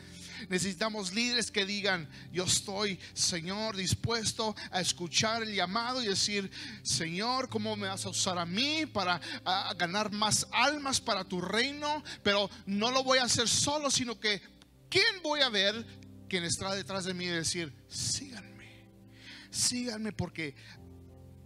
necesitamos 0.48 1.12
líderes 1.12 1.50
que 1.50 1.66
digan, 1.66 2.08
yo 2.32 2.44
estoy, 2.44 2.98
Señor, 3.12 3.76
dispuesto 3.76 4.56
a 4.70 4.80
escuchar 4.80 5.42
el 5.42 5.54
llamado 5.54 6.02
y 6.02 6.06
decir, 6.06 6.50
Señor, 6.82 7.50
¿cómo 7.50 7.76
me 7.76 7.88
vas 7.88 8.06
a 8.06 8.08
usar 8.08 8.38
a 8.38 8.46
mí 8.46 8.86
para 8.86 9.20
ganar 9.76 10.10
más 10.10 10.46
almas 10.52 11.02
para 11.02 11.22
tu 11.22 11.42
reino? 11.42 12.02
Pero 12.22 12.48
no 12.64 12.90
lo 12.90 13.04
voy 13.04 13.18
a 13.18 13.24
hacer 13.24 13.46
solo, 13.46 13.90
sino 13.90 14.18
que, 14.18 14.55
¿quién 14.88 15.22
voy 15.22 15.40
a 15.40 15.48
ver? 15.48 15.86
Quien 16.28 16.44
está 16.44 16.74
detrás 16.74 17.04
de 17.04 17.14
mí 17.14 17.24
y 17.24 17.28
decir, 17.28 17.72
síganme, 17.88 18.88
síganme 19.50 20.12
porque 20.12 20.54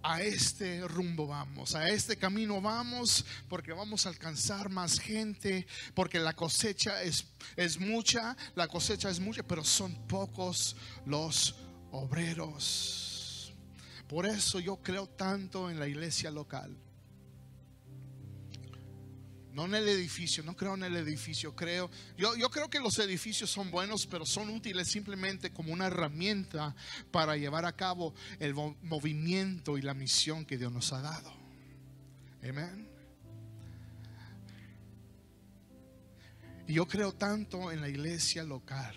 a 0.03 0.22
este 0.22 0.87
rumbo 0.88 1.26
vamos, 1.26 1.74
a 1.74 1.88
este 1.88 2.16
camino 2.16 2.61
vamos, 2.61 3.24
porque 3.48 3.72
vamos 3.72 4.07
a 4.07 4.09
alcanzar 4.09 4.70
más 4.70 4.98
gente, 4.98 5.66
porque 5.94 6.18
la 6.18 6.35
cosecha 6.35 7.03
es, 7.03 7.26
es 7.57 7.79
mucha, 7.79 8.37
la 8.55 8.68
cosecha 8.68 9.11
es 9.11 9.20
mucha, 9.20 9.42
pero 9.42 9.64
son 9.64 10.07
pocos 10.07 10.76
los 11.05 11.55
obreros. 11.92 13.53
Por 14.09 14.26
eso 14.26 14.59
yo 14.59 14.76
creo 14.83 15.07
tanto 15.07 15.70
en 15.70 15.79
la 15.79 15.87
iglesia 15.87 16.31
local. 16.31 16.76
No 19.52 19.64
en 19.64 19.74
el 19.74 19.88
edificio, 19.88 20.44
no 20.44 20.54
creo 20.54 20.74
en 20.74 20.84
el 20.84 20.96
edificio, 20.96 21.54
creo. 21.56 21.90
Yo, 22.16 22.36
yo 22.36 22.50
creo 22.50 22.70
que 22.70 22.78
los 22.78 22.98
edificios 22.98 23.50
son 23.50 23.70
buenos, 23.70 24.06
pero 24.06 24.24
son 24.24 24.48
útiles 24.50 24.88
simplemente 24.88 25.50
como 25.50 25.72
una 25.72 25.86
herramienta 25.86 26.74
para 27.10 27.36
llevar 27.36 27.64
a 27.64 27.72
cabo 27.72 28.14
el 28.38 28.54
movimiento 28.54 29.76
y 29.76 29.82
la 29.82 29.94
misión 29.94 30.44
que 30.44 30.56
Dios 30.56 30.72
nos 30.72 30.92
ha 30.92 31.00
dado. 31.00 31.32
Amén. 32.42 32.88
Y 36.70 36.74
yo 36.74 36.86
creo 36.86 37.12
tanto 37.12 37.72
en 37.72 37.80
la 37.80 37.88
iglesia 37.88 38.44
local, 38.44 38.94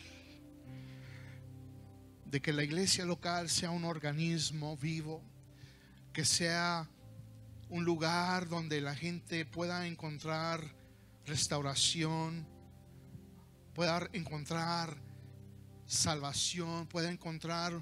de 2.25 2.39
que 2.39 2.53
la 2.53 2.63
iglesia 2.63 3.03
local 3.03 3.49
sea 3.49 3.71
un 3.71 3.83
organismo 3.83 4.77
vivo, 4.77 5.23
que 6.13 6.23
sea 6.23 6.87
un 7.73 7.85
lugar 7.85 8.47
donde 8.49 8.81
la 8.81 8.93
gente 8.93 9.47
pueda 9.47 9.87
encontrar 9.87 10.63
restauración, 11.25 12.47
pueda 13.73 14.07
encontrar 14.13 14.95
salvación, 15.87 16.85
pueda 16.85 17.09
encontrar 17.09 17.73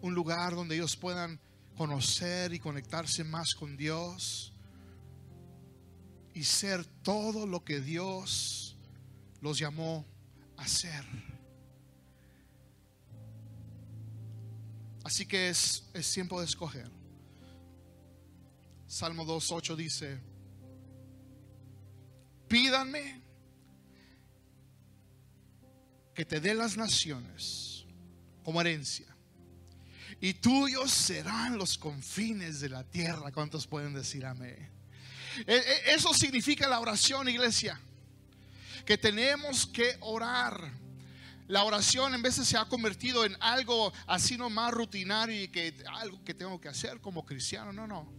un 0.00 0.14
lugar 0.14 0.54
donde 0.54 0.76
ellos 0.76 0.96
puedan 0.96 1.38
conocer 1.76 2.54
y 2.54 2.60
conectarse 2.60 3.24
más 3.24 3.54
con 3.54 3.76
Dios 3.76 4.54
y 6.32 6.44
ser 6.44 6.82
todo 7.02 7.44
lo 7.44 7.62
que 7.62 7.82
Dios 7.82 8.78
los 9.42 9.58
llamó 9.58 10.06
a 10.56 10.66
ser. 10.66 11.04
Así 15.04 15.26
que 15.26 15.50
es, 15.50 15.84
tiempo 16.14 16.40
de 16.40 16.46
escoger. 16.46 16.97
Salmo 18.88 19.26
2.8 19.26 19.76
dice, 19.76 20.18
pídanme 22.48 23.20
que 26.14 26.24
te 26.24 26.40
dé 26.40 26.54
las 26.54 26.78
naciones 26.78 27.84
como 28.42 28.62
herencia. 28.62 29.06
Y 30.22 30.32
tuyos 30.34 30.90
serán 30.90 31.58
los 31.58 31.76
confines 31.76 32.60
de 32.60 32.70
la 32.70 32.82
tierra. 32.82 33.30
¿Cuántos 33.30 33.66
pueden 33.66 33.92
decir 33.92 34.24
amén? 34.24 34.70
E, 35.46 35.54
e, 35.54 35.94
eso 35.94 36.14
significa 36.14 36.66
la 36.66 36.80
oración, 36.80 37.28
iglesia. 37.28 37.78
Que 38.86 38.96
tenemos 38.96 39.66
que 39.66 39.98
orar. 40.00 40.72
La 41.46 41.62
oración 41.62 42.14
en 42.14 42.22
veces 42.22 42.48
se 42.48 42.56
ha 42.56 42.64
convertido 42.64 43.26
en 43.26 43.36
algo 43.40 43.92
así 44.06 44.38
nomás 44.38 44.72
rutinario 44.72 45.42
y 45.42 45.48
que 45.48 45.74
algo 45.92 46.24
que 46.24 46.32
tengo 46.32 46.58
que 46.58 46.68
hacer 46.68 47.00
como 47.00 47.24
cristiano. 47.24 47.72
No, 47.72 47.86
no 47.86 48.17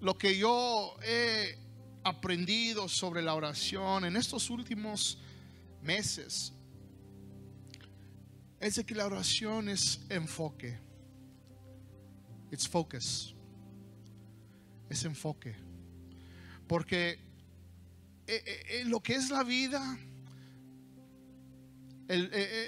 lo 0.00 0.16
que 0.16 0.36
yo 0.36 0.96
he 1.02 1.58
aprendido 2.04 2.88
sobre 2.88 3.22
la 3.22 3.34
oración 3.34 4.04
en 4.04 4.16
estos 4.16 4.48
últimos 4.50 5.18
meses 5.82 6.52
es 8.58 8.76
de 8.76 8.84
que 8.84 8.94
la 8.94 9.06
oración 9.06 9.68
es 9.68 10.00
enfoque. 10.08 10.78
It's 12.50 12.68
focus. 12.68 13.34
Es 14.88 15.04
enfoque. 15.04 15.54
Porque 16.66 17.18
eh, 18.26 18.42
eh, 18.46 18.62
eh, 18.68 18.84
lo 18.84 19.00
que 19.00 19.14
es 19.14 19.30
la 19.30 19.42
vida, 19.42 19.98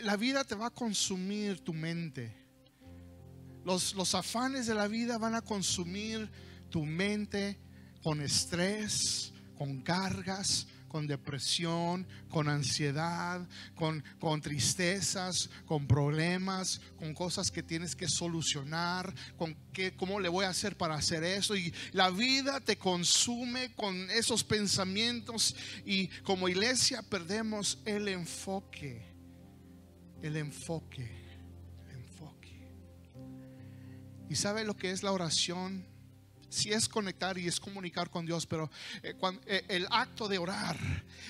la 0.02 0.16
vida 0.16 0.44
te 0.44 0.54
va 0.54 0.66
a 0.66 0.70
consumir 0.70 1.60
tu 1.60 1.74
mente. 1.74 2.34
Los, 3.64 3.94
los 3.94 4.14
afanes 4.14 4.66
de 4.66 4.74
la 4.74 4.88
vida 4.88 5.18
van 5.18 5.34
a 5.34 5.42
consumir 5.42 6.30
tu 6.72 6.84
mente 6.84 7.58
con 8.02 8.20
estrés, 8.20 9.32
con 9.56 9.82
cargas, 9.82 10.66
con 10.88 11.06
depresión, 11.06 12.06
con 12.28 12.48
ansiedad, 12.48 13.46
con, 13.74 14.02
tristezas, 14.40 15.48
con 15.66 15.86
problemas, 15.86 16.80
con 16.98 17.14
cosas 17.14 17.50
que 17.50 17.62
tienes 17.62 17.94
que 17.94 18.08
solucionar, 18.08 19.14
con 19.36 19.54
qué, 19.72 19.94
cómo 19.94 20.18
le 20.18 20.28
voy 20.28 20.46
a 20.46 20.48
hacer 20.48 20.76
para 20.76 20.94
hacer 20.94 21.24
eso. 21.24 21.54
Y 21.56 21.72
la 21.92 22.10
vida 22.10 22.60
te 22.60 22.76
consume 22.76 23.72
con 23.74 24.10
esos 24.10 24.42
pensamientos 24.42 25.54
y 25.84 26.08
como 26.24 26.48
iglesia 26.48 27.02
perdemos 27.02 27.78
el 27.84 28.08
enfoque, 28.08 29.06
el 30.22 30.36
enfoque, 30.36 31.10
el 31.88 31.96
enfoque. 31.96 32.68
¿Y 34.28 34.36
sabe 34.36 34.64
lo 34.64 34.76
que 34.76 34.90
es 34.90 35.02
la 35.02 35.12
oración? 35.12 35.91
Si 36.52 36.70
es 36.70 36.88
conectar 36.88 37.38
y 37.38 37.48
es 37.48 37.58
comunicar 37.58 38.10
con 38.10 38.26
Dios, 38.26 38.46
pero 38.46 38.70
eh, 39.02 39.14
eh, 39.46 39.64
el 39.68 39.86
acto 39.90 40.28
de 40.28 40.38
orar, 40.38 40.76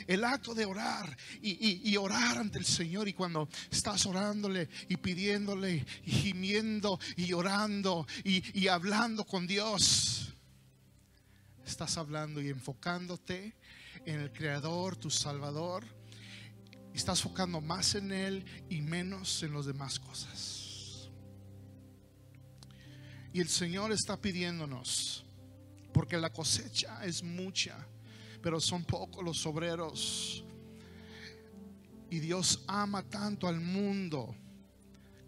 el 0.07 0.25
acto 0.25 0.55
de 0.55 0.65
orar 0.65 1.17
y, 1.41 1.97
orar 1.97 2.39
ante 2.39 2.59
el 2.59 2.65
Señor 2.65 3.07
y 3.07 3.13
cuando 3.13 3.49
estás 3.71 4.05
orándole 4.07 4.69
y 4.89 4.97
pidiéndole 4.97 5.85
y 6.05 6.11
gimiendo 6.11 6.99
y 7.17 7.33
orando 7.33 8.07
y, 8.25 8.67
hablando 8.67 9.25
con 9.25 9.47
Dios, 9.47 10.33
estás 11.65 11.97
hablando 11.97 12.41
y 12.41 12.49
enfocándote 12.49 13.55
en 14.05 14.21
el 14.21 14.33
Creador, 14.33 14.97
tu 14.97 15.11
Salvador, 15.11 15.85
estás 16.93 17.21
enfocando 17.21 17.61
más 17.61 17.95
en 17.95 18.11
Él 18.11 18.45
y 18.69 18.81
menos 18.81 19.43
en 19.45 19.55
las 19.55 19.67
demás 19.67 20.01
cosas. 20.01 20.62
Y 23.33 23.41
el 23.41 23.49
Señor 23.49 23.93
está 23.93 24.21
pidiéndonos, 24.21 25.25
porque 25.93 26.19
la 26.19 26.31
cosecha 26.31 27.05
es 27.05 27.23
mucha, 27.23 27.87
pero 28.43 28.61
son 28.61 28.85
pocos 28.85 29.25
los 29.25 29.47
obreros. 29.47 30.45
Y 32.11 32.19
Dios 32.19 32.63
ama 32.67 33.03
tanto 33.03 33.49
al 33.49 33.61
mundo 33.61 34.37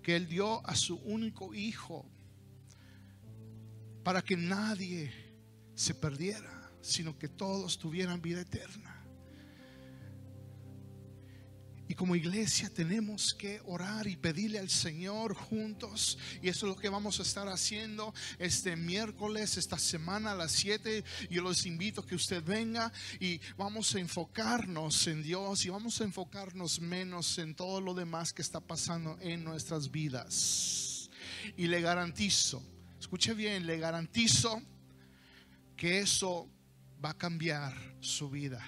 que 0.03 0.17
Él 0.17 0.29
dio 0.29 0.65
a 0.67 0.77
su 0.77 0.97
único 0.97 1.55
hijo 1.55 2.05
para 4.03 4.21
que 4.21 4.37
nadie 4.37 5.11
se 5.75 5.95
perdiera, 5.95 6.71
sino 6.83 7.19
que 7.19 7.29
todos 7.29 7.79
tuvieran 7.79 8.21
vida 8.21 8.43
eterna. 8.43 8.94
Y 11.87 11.95
como 11.95 12.17
iglesia 12.17 12.71
tenemos 12.71 13.35
que 13.35 13.61
orar 13.67 14.07
y 14.07 14.17
pedirle 14.17 14.59
al 14.59 14.71
Señor 14.71 15.35
juntos. 15.35 16.17
Y 16.41 16.49
eso 16.49 16.67
es 16.67 16.75
lo 16.75 16.81
que 16.81 16.89
vamos 16.89 17.19
a 17.19 17.23
estar 17.23 17.47
haciendo 17.49 18.15
este 18.39 18.75
miércoles, 18.75 19.59
esta 19.59 19.79
semana 19.79 20.33
a 20.33 20.35
las 20.35 20.53
7. 20.53 21.05
Yo 21.29 21.43
los 21.43 21.67
invito 21.67 22.01
a 22.01 22.07
que 22.07 22.15
usted 22.15 22.43
venga 22.43 22.91
y 23.21 23.39
vamos 23.59 23.95
a 23.95 24.01
enfocarnos 24.01 25.07
en 25.07 25.23
Dios 25.23 25.67
y 25.67 25.69
vamos 25.69 26.01
a 26.01 26.05
enfocarnos 26.05 26.81
menos 26.81 27.37
en 27.39 27.55
todo 27.55 27.81
lo 27.83 27.93
demás 27.93 28.33
que 28.33 28.43
está 28.43 28.61
pasando 28.61 29.19
en 29.21 29.45
nuestras 29.45 29.91
vidas. 29.91 31.11
Y 31.57 31.67
le 31.67 31.83
garantizo, 31.83 32.63
escuche 32.99 33.35
bien, 33.35 33.67
le 33.67 33.79
garantizo 33.79 34.63
que 35.77 35.99
eso 35.99 36.49
va 37.05 37.11
a 37.11 37.19
cambiar 37.19 37.75
su 38.01 38.31
vida 38.31 38.65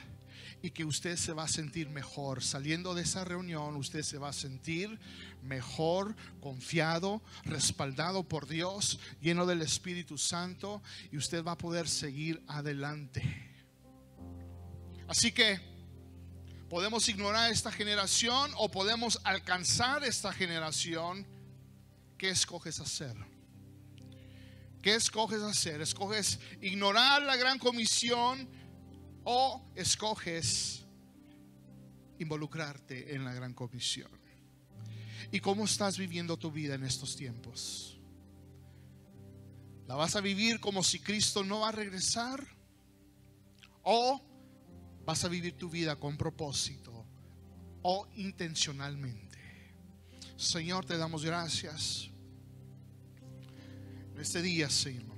y 0.67 0.73
que 0.73 0.85
usted 0.85 1.17
se 1.17 1.33
va 1.33 1.45
a 1.45 1.49
sentir 1.49 1.89
mejor. 1.89 2.43
Saliendo 2.43 2.93
de 2.93 3.03
esa 3.03 3.25
reunión, 3.25 3.77
usted 3.77 4.03
se 4.03 4.19
va 4.19 4.31
a 4.31 4.33
sentir 4.33 4.99
mejor, 5.43 6.17
confiado, 6.41 7.23
respaldado 7.45 8.25
por 8.25 8.49
Dios, 8.49 8.99
lleno 9.21 9.47
del 9.47 9.63
Espíritu 9.63 10.19
Santo 10.19 10.83
y 11.13 11.19
usted 11.19 11.45
va 11.45 11.53
a 11.53 11.59
poder 11.59 11.89
seguir 11.89 12.43
adelante. 12.49 13.23
Así 15.07 15.31
que 15.31 15.61
podemos 16.69 17.09
ignorar 17.09 17.53
esta 17.53 17.71
generación 17.71 18.51
o 18.57 18.69
podemos 18.69 19.21
alcanzar 19.23 20.03
esta 20.03 20.33
generación. 20.33 21.25
¿Qué 22.19 22.31
escoges 22.31 22.81
hacer? 22.81 23.15
¿Qué 24.83 24.97
escoges 24.97 25.43
hacer? 25.43 25.81
¿Escoges 25.81 26.41
ignorar 26.61 27.23
la 27.23 27.37
gran 27.37 27.61
comisión 27.61 28.49
o 29.29 29.61
escoges 29.75 30.85
involucrarte 32.19 33.15
en 33.15 33.25
la 33.25 33.35
gran 33.35 33.53
comisión? 33.55 34.11
¿Y 35.33 35.41
cómo 35.41 35.65
estás 35.65 35.99
viviendo 35.99 36.37
tu 36.37 36.53
vida 36.53 36.77
en 36.77 36.85
estos 36.85 37.17
tiempos? 37.17 37.99
¿La 39.89 39.97
vas 39.97 40.15
a 40.15 40.21
vivir 40.21 40.61
como 40.61 40.83
si 40.83 41.01
Cristo 41.01 41.43
no 41.43 41.61
va 41.61 41.71
a 41.71 41.73
regresar? 41.73 42.47
¿O 43.83 44.21
vas 45.05 45.25
a 45.25 45.29
vivir 45.29 45.57
tu 45.57 45.69
vida 45.69 45.97
con 45.97 46.17
propósito 46.17 47.05
o 47.83 48.09
intencionalmente? 48.15 49.39
Señor, 50.37 50.85
te 50.85 50.97
damos 50.97 51.25
gracias 51.25 52.11
en 54.15 54.21
este 54.21 54.41
día, 54.41 54.71
Señor, 54.71 55.17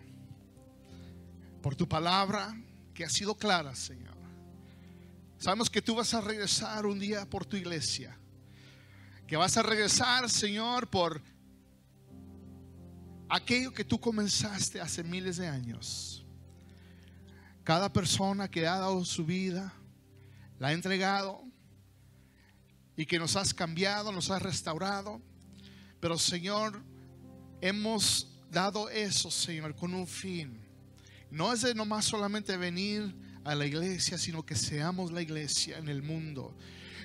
por 1.61 1.77
tu 1.77 1.87
palabra 1.87 2.59
que 2.99 3.05
ha 3.05 3.09
sido 3.09 3.37
clara, 3.37 3.77
Señor. 3.77 4.17
Sabemos 5.39 5.71
que 5.71 5.81
tú 5.81 5.95
vas 5.95 6.15
a 6.15 6.21
regresar 6.21 6.85
un 6.85 6.99
día 6.99 7.31
por 7.31 7.47
tu 7.47 7.57
iglesia, 7.57 8.19
que 9.25 9.37
vas 9.37 9.57
a 9.57 9.63
regresar, 9.63 10.29
Señor, 10.29 10.89
por 10.89 11.23
aquello 13.29 13.73
que 13.73 13.85
tú 13.85 14.01
comenzaste 14.01 14.81
hace 14.81 15.05
miles 15.05 15.37
de 15.37 15.47
años. 15.47 16.27
Cada 17.63 17.93
persona 17.93 18.51
que 18.51 18.67
ha 18.67 18.81
dado 18.81 19.05
su 19.05 19.25
vida, 19.25 19.73
la 20.59 20.69
ha 20.69 20.73
entregado 20.73 21.41
y 22.97 23.07
que 23.07 23.21
nos 23.21 23.37
has 23.37 23.55
cambiado, 23.55 24.11
nos 24.11 24.29
has 24.29 24.43
restaurado. 24.43 25.23
Pero 26.01 26.19
Señor, 26.19 26.83
hemos 27.61 28.27
dado 28.51 28.91
eso, 28.91 29.31
Señor, 29.31 29.77
con 29.77 29.95
un 29.95 30.09
fin. 30.09 30.68
No 31.31 31.53
es 31.53 31.63
de 31.63 31.75
nomás 31.75 32.07
solamente 32.07 32.57
venir 32.57 33.15
a 33.45 33.55
la 33.55 33.67
iglesia, 33.67 34.19
sino 34.19 34.45
que 34.45 34.55
seamos 34.55 35.13
la 35.13 35.23
iglesia 35.23 35.79
en 35.79 35.89
el 35.89 36.03
mundo. 36.03 36.57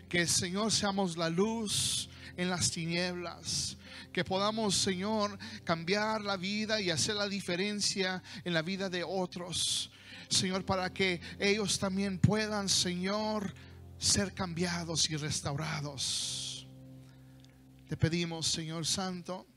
Que, 0.10 0.28
Señor, 0.28 0.72
seamos 0.72 1.18
la 1.18 1.30
luz 1.30 2.10
en 2.38 2.50
las 2.50 2.72
tinieblas. 2.72 3.78
Que 4.12 4.24
podamos, 4.24 4.76
Señor, 4.76 5.38
cambiar 5.64 6.22
la 6.22 6.38
vida 6.38 6.80
y 6.80 6.90
hacer 6.90 7.16
la 7.16 7.28
diferencia 7.28 8.22
en 8.44 8.54
la 8.54 8.62
vida 8.62 8.90
de 8.90 9.04
otros. 9.04 9.92
Señor, 10.30 10.66
para 10.66 10.94
que 10.94 11.22
ellos 11.40 11.80
también 11.80 12.20
puedan, 12.20 12.70
Señor, 12.70 13.54
ser 13.98 14.34
cambiados 14.34 15.10
y 15.10 15.18
restaurados. 15.18 16.68
Te 17.88 17.98
pedimos, 17.98 18.48
Señor 18.48 18.86
Santo, 18.86 19.48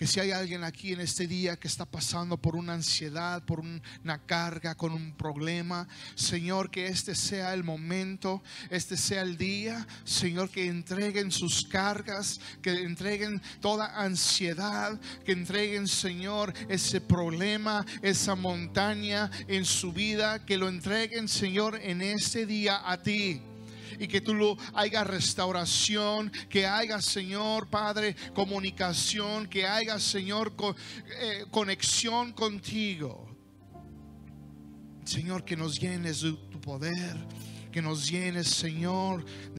que 0.00 0.06
si 0.06 0.18
hay 0.18 0.30
alguien 0.30 0.64
aquí 0.64 0.94
en 0.94 1.00
este 1.02 1.26
día 1.26 1.58
que 1.58 1.68
está 1.68 1.84
pasando 1.84 2.38
por 2.38 2.56
una 2.56 2.72
ansiedad, 2.72 3.44
por 3.44 3.60
una 3.60 4.18
carga, 4.24 4.74
con 4.74 4.92
un 4.92 5.12
problema, 5.12 5.86
Señor, 6.14 6.70
que 6.70 6.86
este 6.86 7.14
sea 7.14 7.52
el 7.52 7.64
momento, 7.64 8.42
este 8.70 8.96
sea 8.96 9.20
el 9.20 9.36
día, 9.36 9.86
Señor, 10.04 10.48
que 10.48 10.68
entreguen 10.68 11.30
sus 11.30 11.66
cargas, 11.66 12.40
que 12.62 12.80
entreguen 12.80 13.42
toda 13.60 14.00
ansiedad, 14.02 14.98
que 15.26 15.32
entreguen, 15.32 15.86
Señor, 15.86 16.54
ese 16.70 17.02
problema, 17.02 17.84
esa 18.00 18.34
montaña 18.34 19.30
en 19.48 19.66
su 19.66 19.92
vida, 19.92 20.46
que 20.46 20.56
lo 20.56 20.70
entreguen, 20.70 21.28
Señor, 21.28 21.78
en 21.82 22.00
este 22.00 22.46
día 22.46 22.90
a 22.90 23.02
ti 23.02 23.42
y 24.00 24.08
que 24.08 24.22
tú 24.22 24.34
lo 24.34 24.56
haya 24.74 25.04
restauración, 25.04 26.32
que 26.48 26.66
haya, 26.66 27.00
Señor 27.02 27.68
Padre, 27.68 28.16
comunicación, 28.34 29.46
que 29.46 29.66
haya, 29.66 29.98
Señor, 29.98 30.54
eh, 31.20 31.44
conexión 31.50 32.32
contigo. 32.32 33.28
Señor, 35.04 35.44
que 35.44 35.54
nos 35.54 35.78
llenes 35.78 36.22
de 36.22 36.32
tu 36.32 36.60
poder, 36.60 37.14
que 37.70 37.82
nos 37.82 38.08
llenes, 38.08 38.48
Señor, 38.48 39.24